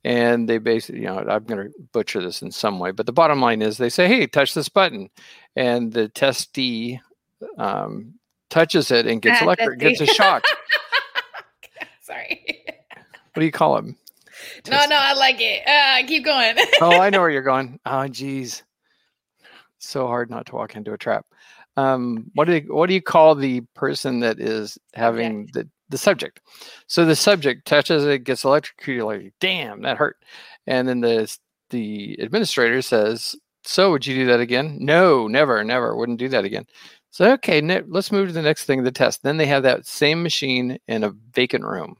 and 0.04 0.48
they 0.48 0.58
basically 0.60 1.02
you 1.02 1.08
know 1.08 1.18
I'm 1.20 1.44
going 1.44 1.68
to 1.68 1.74
butcher 1.92 2.22
this 2.22 2.42
in 2.42 2.52
some 2.52 2.80
way, 2.80 2.92
but 2.92 3.06
the 3.06 3.12
bottom 3.14 3.42
line 3.42 3.62
is 3.62 3.78
they 3.78 3.90
say, 3.90 4.08
"Hey, 4.08 4.26
touch 4.28 4.54
this 4.54 4.70
button," 4.70 5.10
and 5.56 5.92
the 5.92 6.08
testee 6.10 7.00
um, 7.58 8.14
touches 8.50 8.90
it 8.90 9.06
and 9.06 9.22
gets 9.22 9.42
Ah, 9.42 9.46
electric, 9.46 9.80
gets 9.80 10.00
a 10.02 10.06
shock. 10.08 10.44
Sorry. 12.02 12.64
What 13.34 13.42
do 13.42 13.46
you 13.46 13.52
call 13.52 13.76
them? 13.76 13.98
no, 14.70 14.86
no, 14.90 14.96
I 14.98 15.14
like 15.14 15.38
it. 15.40 15.68
Uh, 15.68 16.08
keep 16.08 16.24
going. 16.24 16.56
oh, 16.82 17.00
I 17.00 17.10
know 17.10 17.20
where 17.22 17.30
you're 17.30 17.42
going. 17.42 17.80
Oh, 17.86 18.08
geez, 18.08 18.64
so 19.78 20.08
hard 20.08 20.30
not 20.30 20.46
to 20.48 20.56
walk 20.56 20.76
into 20.76 20.94
a 20.94 20.98
trap. 20.98 21.26
Um, 21.78 22.30
what 22.34 22.46
do 22.46 22.56
you, 22.56 22.74
what 22.74 22.88
do 22.88 22.94
you 22.96 23.02
call 23.02 23.36
the 23.36 23.62
person 23.76 24.20
that 24.22 24.40
is 24.40 24.78
having 24.94 25.50
the 25.54 25.70
the 25.90 25.98
subject? 25.98 26.42
So 26.88 27.06
the 27.06 27.16
subject 27.16 27.66
touches 27.68 28.04
it, 28.06 28.24
gets 28.26 28.44
electrocuted. 28.44 29.04
Like, 29.06 29.34
damn, 29.40 29.82
that 29.84 29.98
hurt. 29.98 30.18
And 30.66 30.88
then 30.88 31.02
the 31.02 31.34
the 31.70 32.16
administrator 32.20 32.82
says, 32.82 33.36
"So, 33.64 33.92
would 33.92 34.06
you 34.08 34.16
do 34.16 34.26
that 34.28 34.40
again?" 34.40 34.78
No, 34.82 35.28
never, 35.28 35.64
never. 35.64 35.96
Wouldn't 35.96 36.20
do 36.20 36.30
that 36.30 36.46
again. 36.46 36.66
So, 37.12 37.32
okay, 37.34 37.62
ne- 37.62 37.84
let's 37.88 38.12
move 38.12 38.28
to 38.28 38.34
the 38.34 38.42
next 38.42 38.66
thing. 38.66 38.84
The 38.84 38.92
test. 38.92 39.24
Then 39.24 39.38
they 39.38 39.46
have 39.48 39.64
that 39.64 39.86
same 39.86 40.24
machine 40.24 40.78
in 40.88 41.04
a 41.04 41.12
vacant 41.34 41.64
room, 41.64 41.96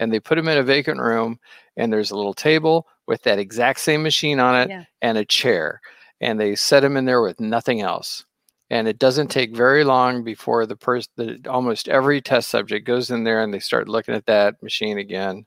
and 0.00 0.12
they 0.12 0.20
put 0.20 0.36
them 0.36 0.48
in 0.48 0.58
a 0.58 0.62
vacant 0.62 1.00
room, 1.00 1.38
and 1.76 1.92
there's 1.92 2.10
a 2.10 2.16
little 2.16 2.34
table 2.34 2.86
with 3.06 3.22
that 3.22 3.38
exact 3.38 3.80
same 3.80 4.02
machine 4.02 4.38
on 4.38 4.54
it 4.60 4.68
Yeah. 4.68 4.84
and 5.02 5.16
a 5.18 5.24
chair 5.24 5.80
and 6.20 6.38
they 6.38 6.54
set 6.56 6.84
him 6.84 6.96
in 6.96 7.04
there 7.04 7.22
with 7.22 7.40
nothing 7.40 7.80
else 7.80 8.24
and 8.70 8.86
it 8.86 8.98
doesn't 8.98 9.28
take 9.28 9.56
very 9.56 9.84
long 9.84 10.22
before 10.24 10.66
the 10.66 10.76
person 10.76 11.10
the, 11.16 11.40
almost 11.48 11.88
every 11.88 12.20
test 12.20 12.48
subject 12.50 12.86
goes 12.86 13.10
in 13.10 13.24
there 13.24 13.42
and 13.42 13.52
they 13.52 13.58
start 13.58 13.88
looking 13.88 14.14
at 14.14 14.26
that 14.26 14.62
machine 14.62 14.98
again 14.98 15.44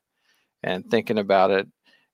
and 0.63 0.89
thinking 0.89 1.17
about 1.19 1.51
it 1.51 1.67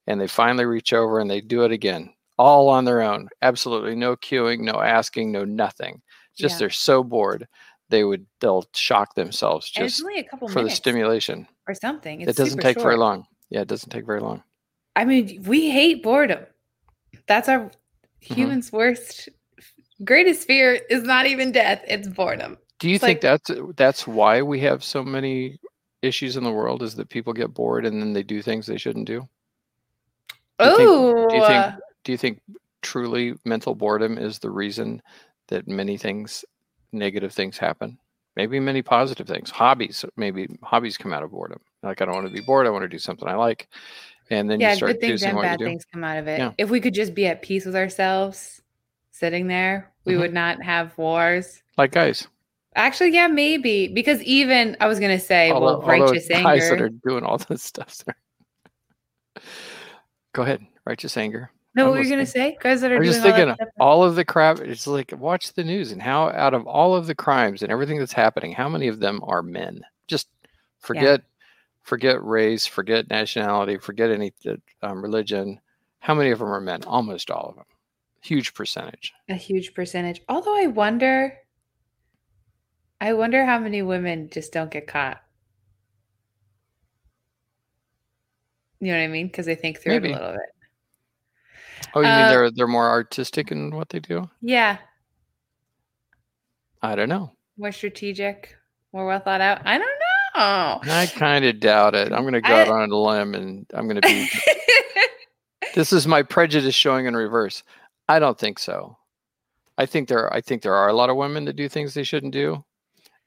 and 0.07 0.19
they 0.19 0.27
finally 0.27 0.65
reach 0.65 0.93
over 0.93 1.19
and 1.19 1.29
they 1.29 1.41
do 1.41 1.63
it 1.63 1.71
again 1.71 2.13
all 2.37 2.69
on 2.69 2.85
their 2.85 3.01
own 3.01 3.27
absolutely 3.41 3.95
no 3.95 4.15
cueing 4.15 4.59
no 4.59 4.81
asking 4.81 5.31
no 5.31 5.43
nothing 5.43 6.01
just 6.35 6.55
Yeah. 6.55 6.59
they're 6.59 6.69
so 6.69 7.03
bored 7.03 7.47
they 7.89 8.03
would 8.03 8.25
they'll 8.41 8.65
shock 8.75 9.15
themselves 9.15 9.69
just 9.69 10.01
only 10.03 10.19
a 10.19 10.23
couple 10.23 10.47
for 10.49 10.61
the 10.61 10.69
stimulation 10.69 11.47
or 11.67 11.73
something. 11.73 12.21
It's 12.21 12.37
it 12.37 12.41
doesn't 12.41 12.61
take 12.61 12.79
very 12.79 12.97
long 12.97 13.25
yeah 13.49 13.61
it 13.61 13.67
doesn't 13.67 13.89
take 13.89 14.05
very 14.05 14.19
long 14.21 14.43
I 14.97 15.05
mean, 15.05 15.43
we 15.45 15.69
hate 15.69 16.01
boredom. 16.01 16.45
That's 17.27 17.47
our 17.47 17.59
Mm-hmm. 17.59 18.33
humans' 18.33 18.71
worst, 18.71 19.29
greatest 20.03 20.47
fear 20.47 20.79
is 20.89 21.03
not 21.03 21.25
even 21.25 21.51
death; 21.51 21.81
it's 21.87 22.07
boredom. 22.07 22.57
Do 22.79 22.89
you 22.89 22.95
It's 22.95 23.03
think 23.03 23.23
like- 23.23 23.41
that's 23.45 23.51
that's 23.75 24.07
why 24.07 24.41
we 24.41 24.59
have 24.61 24.83
so 24.83 25.03
many 25.03 25.59
issues 26.01 26.37
in 26.37 26.43
the 26.43 26.51
world? 26.51 26.83
Is 26.83 26.95
that 26.95 27.09
people 27.09 27.33
get 27.33 27.53
bored 27.53 27.85
and 27.85 28.01
then 28.01 28.13
they 28.13 28.23
do 28.23 28.41
things 28.41 28.67
they 28.67 28.77
shouldn't 28.77 29.07
do? 29.07 29.27
Do 30.59 30.65
you 30.65 30.77
think- 30.77 30.89
Oh, 30.89 31.27
Do 31.29 31.35
you 31.35 31.47
think 31.47 31.75
do 32.03 32.11
you 32.11 32.17
think 32.17 32.41
truly 32.81 33.35
mental 33.45 33.75
boredom 33.75 34.17
is 34.17 34.39
the 34.39 34.49
reason 34.49 35.01
that 35.47 35.67
many 35.67 35.97
things, 35.97 36.45
negative 36.91 37.33
things 37.33 37.57
happen? 37.57 37.97
Maybe 38.35 38.59
many 38.59 38.81
positive 38.83 39.27
things. 39.27 39.49
Hobbies, 39.49 40.05
maybe 40.15 40.47
hobbies 40.61 40.97
come 40.97 41.11
out 41.11 41.23
of 41.23 41.31
boredom. 41.31 41.59
Like 41.81 42.01
I 42.01 42.05
don't 42.05 42.13
want 42.13 42.27
to 42.27 42.33
be 42.33 42.41
bored. 42.41 42.67
I 42.67 42.69
want 42.69 42.83
to 42.83 42.87
do 42.87 42.99
something 42.99 43.27
I 43.27 43.33
like, 43.35 43.67
and 44.29 44.49
then 44.49 44.59
yeah, 44.59 44.71
you 44.71 44.77
start 44.77 44.91
good 44.93 45.01
things 45.01 45.23
and 45.23 45.41
bad 45.41 45.57
things 45.59 45.85
come 45.91 46.03
out 46.03 46.17
of 46.17 46.27
it. 46.27 46.37
Yeah. 46.37 46.51
If 46.59 46.69
we 46.69 46.79
could 46.79 46.93
just 46.93 47.15
be 47.15 47.25
at 47.25 47.41
peace 47.41 47.65
with 47.65 47.75
ourselves, 47.75 48.61
sitting 49.17 49.47
there, 49.47 49.91
we 50.05 50.13
Mhm. 50.13 50.19
would 50.19 50.33
not 50.33 50.61
have 50.63 50.97
wars. 50.97 51.61
Like 51.77 51.91
guys, 51.91 52.27
Actually, 52.75 53.11
yeah, 53.11 53.27
maybe 53.27 53.87
because 53.87 54.21
even 54.21 54.77
I 54.79 54.85
was 54.87 54.99
gonna 54.99 55.19
say, 55.19 55.51
although, 55.51 55.79
well, 55.79 55.81
righteous 55.81 56.27
although 56.31 56.43
guys 56.43 56.69
that 56.69 56.73
anger. 56.73 56.85
are 56.85 56.89
doing 57.09 57.23
all 57.23 57.39
this 57.39 57.63
stuff. 57.63 58.03
Go 60.33 60.43
ahead, 60.43 60.61
righteous 60.85 61.17
anger. 61.17 61.49
no, 61.73 61.85
what 61.85 61.93
were 61.93 62.01
you 62.03 62.09
gonna 62.09 62.25
say? 62.25 62.55
Guys 62.61 62.81
that 62.81 62.91
are 62.91 62.97
I'm 62.97 63.01
doing 63.01 63.13
just 63.13 63.25
all 63.25 63.31
thinking 63.33 63.55
stuff. 63.55 63.67
all 63.79 64.03
of 64.03 64.15
the 64.15 64.25
crap. 64.25 64.59
It's 64.59 64.85
like 64.85 65.11
watch 65.17 65.53
the 65.53 65.63
news 65.63 65.91
and 65.91 66.01
how 66.01 66.29
out 66.29 66.53
of 66.53 66.67
all 66.67 66.95
of 66.95 67.07
the 67.07 67.15
crimes 67.15 67.63
and 67.63 67.71
everything 67.71 67.97
that's 67.97 68.13
happening, 68.13 68.51
how 68.51 68.69
many 68.69 68.87
of 68.87 68.99
them 68.99 69.21
are 69.23 69.41
men? 69.41 69.81
Just 70.07 70.27
forget, 70.79 71.21
forget 71.81 72.23
race, 72.23 72.67
forget 72.67 73.09
nationality, 73.09 73.77
forget 73.77 74.11
any 74.11 74.31
uh, 74.45 74.55
um, 74.83 75.01
religion. 75.01 75.59
How 75.99 76.13
many 76.13 76.29
of 76.29 76.39
them 76.39 76.49
are 76.49 76.61
men? 76.61 76.83
Almost 76.83 77.31
all 77.31 77.49
of 77.49 77.55
them. 77.55 77.65
Huge 78.27 78.53
percentage. 78.53 79.13
a 79.29 79.35
huge 79.35 79.73
percentage. 79.73 80.21
Although 80.27 80.61
I 80.61 80.67
wonder, 80.67 81.37
I 82.99 83.13
wonder 83.13 83.45
how 83.45 83.57
many 83.57 83.81
women 83.81 84.29
just 84.29 84.51
don't 84.51 84.69
get 84.69 84.85
caught. 84.87 85.21
You 88.79 88.91
know 88.91 88.97
what 88.99 89.03
I 89.05 89.07
mean? 89.07 89.27
Because 89.27 89.45
they 89.45 89.55
think 89.55 89.79
through 89.79 89.93
Maybe. 89.93 90.09
it 90.09 90.11
a 90.11 90.19
little 90.19 90.31
bit. 90.33 91.87
Oh, 91.93 92.01
you 92.01 92.05
mean 92.07 92.13
Uh, 92.15 92.29
they're 92.29 92.51
they're 92.51 92.67
more 92.67 92.89
artistic 92.89 93.51
in 93.51 93.73
what 93.75 93.89
they 93.89 93.99
do? 93.99 94.29
Yeah, 94.41 94.77
I 96.81 96.95
don't 96.95 97.09
know. 97.09 97.31
more 97.57 97.71
strategic, 97.71 98.55
more 98.93 99.05
well 99.05 99.19
thought 99.19 99.41
out. 99.41 99.61
I 99.65 99.77
don't 99.77 99.87
know. 100.35 100.79
I 100.93 101.09
kind 101.15 101.45
of 101.45 101.59
doubt 101.59 101.95
it. 101.95 102.11
I'm 102.11 102.21
going 102.21 102.33
to 102.33 102.41
go 102.41 102.53
out 102.53 102.67
on 102.67 102.91
a 102.91 102.95
limb 102.95 103.33
and 103.33 103.65
I'm 103.73 103.87
going 103.87 103.99
to 103.99 104.07
be. 104.07 104.29
this 105.75 105.91
is 105.91 106.05
my 106.05 106.21
prejudice 106.21 106.75
showing 106.75 107.07
in 107.07 107.15
reverse. 107.15 107.63
I 108.09 108.19
don't 108.19 108.37
think 108.39 108.59
so. 108.59 108.97
I 109.77 109.85
think 109.85 110.07
there 110.09 110.33
I 110.33 110.41
think 110.41 110.61
there 110.61 110.73
are 110.75 110.87
a 110.89 110.93
lot 110.93 111.09
of 111.09 111.17
women 111.17 111.45
that 111.45 111.55
do 111.55 111.69
things 111.69 111.93
they 111.93 112.03
shouldn't 112.03 112.33
do. 112.33 112.63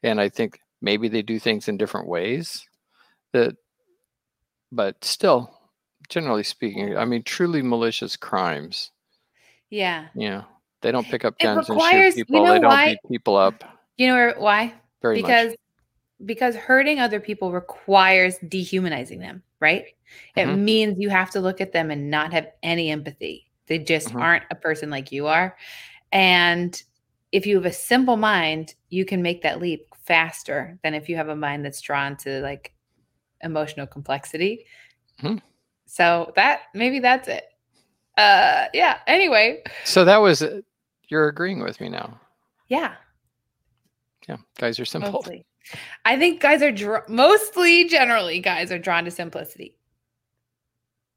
And 0.03 0.21
I 0.21 0.29
think 0.29 0.59
maybe 0.81 1.09
they 1.09 1.23
do 1.23 1.39
things 1.39 1.69
in 1.69 1.77
different 1.77 2.09
ways 2.09 2.67
that 3.33 3.55
but 4.73 5.05
still 5.05 5.53
generally 6.09 6.43
speaking, 6.43 6.97
I 6.97 7.05
mean 7.05 7.23
truly 7.23 7.63
malicious 7.63 8.17
crimes, 8.17 8.91
yeah. 9.69 10.09
Yeah. 10.15 10.45
they 10.81 10.91
don't 10.93 11.07
pick 11.07 11.25
up 11.25 11.39
guns 11.39 11.69
and 11.69 11.77
requires- 11.77 12.15
shoot 12.15 12.19
you 12.21 12.25
people. 12.25 12.47
know 12.47 12.53
they 12.55 12.59
don't 12.61 12.85
beat 12.87 12.99
people 13.11 13.37
up 13.37 13.63
You 13.99 14.09
know 14.09 14.35
why? 14.39 14.75
very 15.03 15.17
because 15.21 15.51
much. 15.51 15.59
because 16.25 16.57
hurting 16.57 16.99
other 16.99 17.21
people 17.21 17.53
requires 17.53 18.39
dehumanizing 18.39 19.21
them, 19.21 19.43
right? 19.61 19.85
It 20.37 20.47
Mhm. 20.47 20.59
means 20.59 20.99
you 20.99 21.11
have 21.11 21.31
to 21.33 21.41
look 21.41 21.61
at 21.61 21.73
them 21.73 21.91
and 21.91 22.11
not 22.11 22.33
have 22.33 22.49
any 22.63 22.91
empathy. 22.91 23.50
They 23.71 23.79
just 23.79 24.09
Mhm. 24.09 24.21
aren't 24.21 24.43
a 24.51 24.57
person 24.57 24.91
like 24.91 25.13
you 25.13 25.29
are. 25.29 25.57
And 26.11 26.83
if 27.31 27.47
you 27.47 27.55
have 27.55 27.67
a 27.67 27.73
simple 27.73 28.17
mind, 28.17 28.75
you 28.89 29.05
can 29.05 29.23
make 29.23 29.43
that 29.43 29.61
leap 29.61 29.87
faster 30.05 30.77
than 30.83 30.93
if 30.93 31.09
you 31.09 31.15
have 31.17 31.29
a 31.29 31.37
mind 31.37 31.65
that's 31.65 31.81
drawn 31.81 32.17
to 32.19 32.41
like 32.41 32.75
emotional 33.43 33.87
complexity. 33.87 34.67
Mhm. 35.23 35.41
So 35.87 36.33
that 36.35 36.63
maybe 36.75 36.99
that's 36.99 37.29
it. 37.29 37.45
Uh 38.19 38.67
yeah, 38.75 38.99
anyway. 39.07 39.63
So 39.85 40.05
that 40.05 40.19
was. 40.19 40.45
You're 41.09 41.29
agreeing 41.29 41.61
with 41.61 41.81
me 41.81 41.89
now. 41.89 42.21
Yeah. 42.67 42.97
Yeah, 44.29 44.37
guys 44.59 44.79
are 44.81 44.85
simple. 44.85 45.13
Mostly. 45.13 45.47
I 46.05 46.17
think 46.19 46.41
guys 46.41 46.61
are 46.63 46.73
dr- 46.73 47.09
mostly 47.09 47.89
generally 47.89 48.41
guys 48.41 48.73
are 48.73 48.79
drawn 48.81 49.05
to 49.05 49.11
simplicity. 49.13 49.77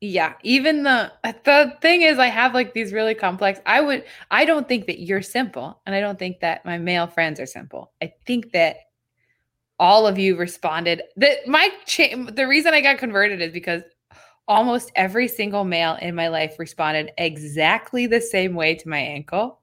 Yeah, 0.06 0.34
even 0.44 0.84
the 0.84 1.14
the 1.46 1.78
thing 1.80 2.02
is 2.02 2.20
I 2.20 2.28
have 2.28 2.54
like 2.54 2.74
these 2.74 2.92
really 2.92 3.16
complex 3.16 3.62
I 3.66 3.80
would 3.80 4.04
I 4.30 4.44
don't 4.44 4.68
think 4.68 4.86
that 4.88 5.00
you're 5.00 5.22
simple 5.22 5.80
and 5.86 5.96
I 5.96 6.02
don't 6.02 6.20
think 6.20 6.42
that 6.42 6.66
my 6.66 6.78
male 6.78 7.08
friends 7.08 7.40
are 7.40 7.46
simple. 7.46 7.94
I 8.02 8.12
think 8.26 8.52
that 8.52 8.76
all 9.80 10.06
of 10.06 10.20
you 10.20 10.36
responded 10.36 11.04
that 11.16 11.48
my 11.48 11.70
cha- 11.86 12.18
the 12.34 12.46
reason 12.50 12.74
I 12.74 12.82
got 12.82 12.98
converted 12.98 13.40
is 13.40 13.54
because 13.54 13.82
almost 14.46 14.92
every 14.98 15.30
single 15.30 15.64
male 15.64 15.98
in 16.02 16.16
my 16.16 16.28
life 16.28 16.60
responded 16.60 17.14
exactly 17.18 18.06
the 18.06 18.20
same 18.20 18.56
way 18.56 18.76
to 18.76 18.90
my 18.90 19.00
ankle 19.00 19.62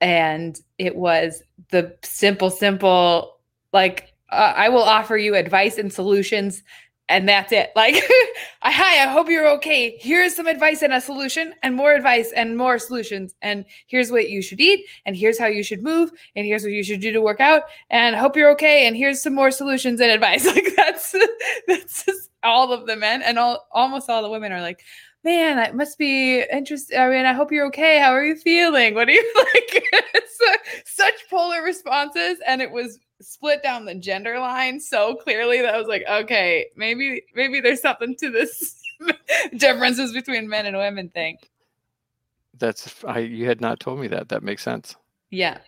and 0.00 0.56
it 0.78 0.94
was 0.94 1.42
the 1.72 1.96
simple 2.04 2.48
simple 2.48 3.40
like 3.72 4.14
uh, 4.30 4.52
I 4.54 4.68
will 4.68 4.84
offer 4.84 5.16
you 5.16 5.34
advice 5.34 5.78
and 5.78 5.92
solutions 5.92 6.62
and 7.08 7.28
that's 7.28 7.52
it. 7.52 7.70
Like, 7.76 7.94
hi, 8.62 9.04
I 9.04 9.10
hope 9.10 9.28
you're 9.28 9.48
okay. 9.56 9.96
Here's 9.98 10.34
some 10.34 10.46
advice 10.46 10.82
and 10.82 10.92
a 10.92 11.00
solution, 11.00 11.54
and 11.62 11.74
more 11.74 11.92
advice 11.92 12.32
and 12.34 12.56
more 12.56 12.78
solutions. 12.78 13.34
And 13.42 13.64
here's 13.86 14.10
what 14.10 14.30
you 14.30 14.42
should 14.42 14.60
eat, 14.60 14.86
and 15.04 15.16
here's 15.16 15.38
how 15.38 15.46
you 15.46 15.62
should 15.62 15.82
move, 15.82 16.10
and 16.36 16.46
here's 16.46 16.62
what 16.62 16.72
you 16.72 16.82
should 16.82 17.00
do 17.00 17.12
to 17.12 17.20
work 17.20 17.40
out. 17.40 17.64
And 17.90 18.16
hope 18.16 18.36
you're 18.36 18.50
okay. 18.52 18.86
And 18.86 18.96
here's 18.96 19.22
some 19.22 19.34
more 19.34 19.50
solutions 19.50 20.00
and 20.00 20.10
advice. 20.10 20.46
Like 20.52 20.76
that's 20.76 21.14
that's 21.66 22.04
just 22.04 22.30
all 22.42 22.72
of 22.72 22.86
the 22.86 22.96
men, 22.96 23.22
and 23.22 23.38
all 23.38 23.66
almost 23.72 24.10
all 24.10 24.22
the 24.22 24.28
women 24.28 24.52
are 24.52 24.60
like, 24.60 24.82
man, 25.24 25.56
that 25.56 25.74
must 25.74 25.96
be 25.96 26.42
interesting. 26.52 26.98
I 26.98 27.08
mean, 27.08 27.24
I 27.24 27.32
hope 27.32 27.50
you're 27.50 27.66
okay. 27.68 27.98
How 27.98 28.10
are 28.10 28.24
you 28.24 28.36
feeling? 28.36 28.94
What 28.94 29.08
are 29.08 29.12
you 29.12 29.32
like? 29.36 29.84
such 30.84 31.28
polar 31.30 31.62
responses, 31.62 32.38
and 32.46 32.60
it 32.60 32.70
was 32.70 32.98
split 33.22 33.62
down 33.62 33.84
the 33.84 33.94
gender 33.94 34.38
line 34.38 34.80
so 34.80 35.14
clearly 35.14 35.62
that 35.62 35.74
I 35.74 35.78
was 35.78 35.88
like, 35.88 36.04
okay, 36.08 36.66
maybe 36.76 37.22
maybe 37.34 37.60
there's 37.60 37.80
something 37.80 38.14
to 38.16 38.30
this 38.30 38.80
differences 39.56 40.12
between 40.12 40.48
men 40.48 40.66
and 40.66 40.76
women 40.76 41.08
thing. 41.08 41.38
That's 42.58 43.04
I 43.04 43.20
you 43.20 43.46
had 43.46 43.60
not 43.60 43.80
told 43.80 44.00
me 44.00 44.08
that. 44.08 44.28
That 44.28 44.42
makes 44.42 44.62
sense. 44.62 44.96
Yeah. 45.30 45.58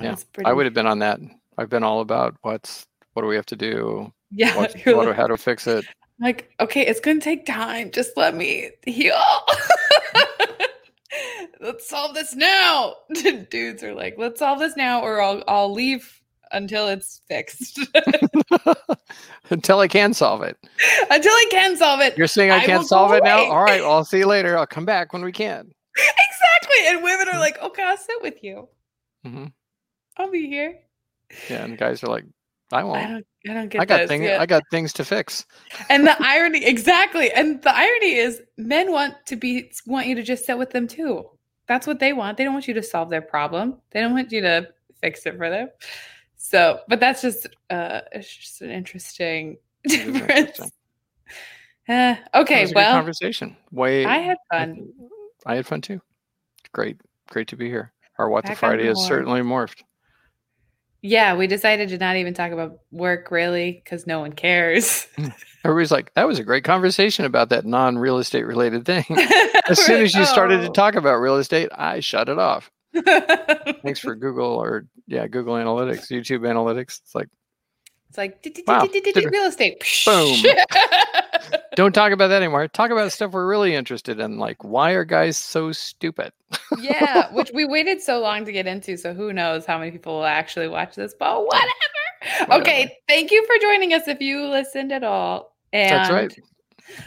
Yeah. 0.00 0.16
Pretty... 0.32 0.48
I 0.48 0.52
would 0.52 0.66
have 0.66 0.74
been 0.74 0.86
on 0.86 0.98
that. 1.00 1.20
I've 1.58 1.70
been 1.70 1.84
all 1.84 2.00
about 2.00 2.36
what's 2.42 2.86
what 3.14 3.22
do 3.22 3.28
we 3.28 3.36
have 3.36 3.46
to 3.46 3.56
do? 3.56 4.12
Yeah. 4.30 4.56
What, 4.56 4.74
what 4.84 5.06
like, 5.06 5.16
how 5.16 5.26
to 5.26 5.36
fix 5.36 5.66
it? 5.66 5.84
Like, 6.20 6.50
okay, 6.60 6.86
it's 6.86 7.00
gonna 7.00 7.20
take 7.20 7.46
time. 7.46 7.90
Just 7.90 8.16
let 8.16 8.34
me 8.34 8.70
heal. 8.86 9.14
let's 11.60 11.88
solve 11.88 12.14
this 12.14 12.34
now. 12.34 12.94
Dudes 13.50 13.82
are 13.82 13.94
like, 13.94 14.16
let's 14.18 14.38
solve 14.38 14.58
this 14.58 14.76
now, 14.76 15.02
or 15.02 15.20
I'll 15.20 15.42
I'll 15.46 15.72
leave 15.72 16.20
until 16.52 16.88
it's 16.88 17.20
fixed. 17.28 17.80
until 19.50 19.80
I 19.80 19.88
can 19.88 20.14
solve 20.14 20.42
it. 20.42 20.56
Until 21.10 21.32
I 21.32 21.46
can 21.50 21.76
solve 21.76 22.00
it. 22.00 22.16
You're 22.16 22.26
saying 22.26 22.50
I, 22.50 22.58
I 22.58 22.66
can't 22.66 22.86
solve 22.86 23.12
it 23.12 23.24
now? 23.24 23.44
All 23.44 23.62
right, 23.62 23.80
well, 23.80 23.92
I'll 23.92 24.04
see 24.04 24.18
you 24.18 24.26
later. 24.26 24.56
I'll 24.56 24.66
come 24.66 24.84
back 24.84 25.12
when 25.12 25.24
we 25.24 25.32
can. 25.32 25.70
Exactly. 25.96 26.88
And 26.88 27.02
women 27.02 27.28
are 27.28 27.38
like, 27.38 27.60
okay, 27.62 27.82
I'll 27.82 27.96
sit 27.96 28.22
with 28.22 28.42
you. 28.42 28.68
Mm-hmm. 29.26 29.46
I'll 30.18 30.30
be 30.30 30.46
here. 30.46 30.78
Yeah, 31.50 31.64
and 31.64 31.76
guys 31.76 32.02
are 32.04 32.08
like, 32.08 32.24
I 32.72 32.82
won't. 32.82 32.98
I 32.98 33.08
don't. 33.08 33.26
I 33.48 33.54
don't 33.54 33.68
get. 33.68 33.80
I 33.80 33.84
got 33.84 34.08
things. 34.08 34.28
I 34.28 34.46
got 34.46 34.62
things 34.70 34.92
to 34.94 35.04
fix. 35.04 35.46
And 35.88 36.06
the 36.06 36.16
irony, 36.20 36.64
exactly. 36.64 37.30
And 37.32 37.62
the 37.62 37.74
irony 37.74 38.16
is, 38.16 38.42
men 38.56 38.90
want 38.90 39.14
to 39.26 39.36
be 39.36 39.70
want 39.86 40.06
you 40.06 40.14
to 40.16 40.22
just 40.22 40.44
sit 40.44 40.58
with 40.58 40.70
them 40.70 40.88
too. 40.88 41.28
That's 41.68 41.86
what 41.86 42.00
they 42.00 42.12
want. 42.12 42.36
They 42.36 42.44
don't 42.44 42.54
want 42.54 42.68
you 42.68 42.74
to 42.74 42.82
solve 42.82 43.10
their 43.10 43.22
problem. 43.22 43.76
They 43.90 44.00
don't 44.00 44.14
want 44.14 44.32
you 44.32 44.40
to 44.42 44.68
fix 45.00 45.26
it 45.26 45.36
for 45.36 45.50
them. 45.50 45.68
So, 46.48 46.78
but 46.86 47.00
that's 47.00 47.22
just 47.22 47.48
uh 47.70 48.02
it's 48.12 48.32
just 48.32 48.62
an 48.62 48.70
interesting 48.70 49.56
difference. 49.84 50.60
Uh, 51.88 52.14
okay, 52.36 52.70
well, 52.72 52.92
conversation. 52.92 53.56
Way 53.72 54.04
I 54.04 54.18
had 54.18 54.36
fun. 54.52 54.88
I, 55.44 55.54
I, 55.54 55.56
had 55.56 55.66
fun 55.66 55.80
too. 55.80 56.00
Great, 56.70 57.00
great 57.30 57.48
to 57.48 57.56
be 57.56 57.68
here. 57.68 57.92
Our 58.16 58.28
What 58.28 58.44
Back 58.44 58.52
the 58.52 58.58
Friday 58.60 58.86
has 58.86 59.04
certainly 59.04 59.40
morphed. 59.40 59.82
Yeah, 61.02 61.34
we 61.34 61.48
decided 61.48 61.88
to 61.88 61.98
not 61.98 62.14
even 62.14 62.32
talk 62.32 62.52
about 62.52 62.78
work 62.92 63.32
really 63.32 63.82
because 63.82 64.06
no 64.06 64.20
one 64.20 64.32
cares. 64.32 65.08
Everybody's 65.64 65.90
like, 65.90 66.14
that 66.14 66.28
was 66.28 66.38
a 66.38 66.44
great 66.44 66.62
conversation 66.62 67.24
about 67.24 67.48
that 67.48 67.66
non 67.66 67.98
real 67.98 68.18
estate 68.18 68.46
related 68.46 68.84
thing. 68.84 69.04
as 69.68 69.84
soon 69.84 70.00
as 70.00 70.14
you 70.14 70.24
started 70.24 70.60
to 70.60 70.68
oh. 70.68 70.72
talk 70.72 70.94
about 70.94 71.16
real 71.16 71.38
estate, 71.38 71.70
I 71.74 71.98
shut 71.98 72.28
it 72.28 72.38
off. 72.38 72.70
Thanks 73.82 74.00
for 74.00 74.14
Google 74.14 74.46
or 74.46 74.86
yeah, 75.06 75.26
Google 75.26 75.54
Analytics, 75.54 76.10
YouTube 76.10 76.40
Analytics. 76.40 77.00
It's 77.00 77.14
like 77.14 77.28
it's 78.08 78.18
like 78.18 78.66
wow, 78.66 78.88
real 79.30 79.44
estate. 79.44 79.84
Boom. 80.04 80.36
Don't 81.74 81.94
talk 81.94 82.12
about 82.12 82.28
that 82.28 82.42
anymore. 82.42 82.66
Talk 82.68 82.90
about 82.90 83.12
stuff 83.12 83.32
we're 83.32 83.46
really 83.46 83.74
interested 83.74 84.18
in, 84.20 84.38
like 84.38 84.64
why 84.64 84.92
are 84.92 85.04
guys 85.04 85.36
so 85.36 85.72
stupid? 85.72 86.32
yeah, 86.78 87.32
which 87.32 87.50
we 87.52 87.64
waited 87.64 88.00
so 88.00 88.20
long 88.20 88.44
to 88.44 88.52
get 88.52 88.66
into, 88.66 88.96
so 88.96 89.12
who 89.12 89.32
knows 89.32 89.66
how 89.66 89.78
many 89.78 89.90
people 89.90 90.14
will 90.14 90.24
actually 90.24 90.68
watch 90.68 90.94
this, 90.94 91.14
but 91.18 91.46
whatever. 91.46 91.66
whatever. 92.46 92.62
Okay, 92.62 92.96
thank 93.08 93.30
you 93.30 93.44
for 93.46 93.60
joining 93.60 93.92
us 93.92 94.08
if 94.08 94.20
you 94.20 94.46
listened 94.48 94.92
at 94.92 95.04
all. 95.04 95.54
And 95.72 95.90
That's 95.90 96.10
right. 96.10 96.38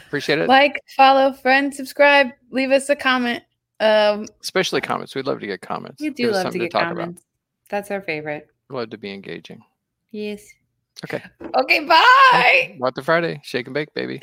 Appreciate 0.06 0.38
it. 0.38 0.48
Like, 0.48 0.80
follow, 0.96 1.32
friend, 1.32 1.74
subscribe, 1.74 2.28
leave 2.50 2.70
us 2.70 2.88
a 2.88 2.96
comment. 2.96 3.42
Um, 3.80 4.26
Especially 4.42 4.80
comments. 4.80 5.14
We'd 5.14 5.26
love 5.26 5.40
to 5.40 5.46
get 5.46 5.60
comments. 5.60 6.00
We 6.00 6.10
do 6.10 6.30
love 6.30 6.52
to 6.52 6.58
get 6.58 6.70
to 6.70 6.78
comments. 6.78 7.22
About. 7.22 7.70
That's 7.70 7.90
our 7.90 8.00
favorite. 8.02 8.48
Love 8.68 8.90
to 8.90 8.98
be 8.98 9.12
engaging. 9.12 9.62
Yes. 10.10 10.44
Okay. 11.04 11.22
Okay. 11.56 11.84
Bye. 11.86 12.74
What 12.78 12.94
the 12.94 13.02
Friday? 13.02 13.40
Shake 13.42 13.66
and 13.66 13.74
bake, 13.74 13.92
baby. 13.94 14.18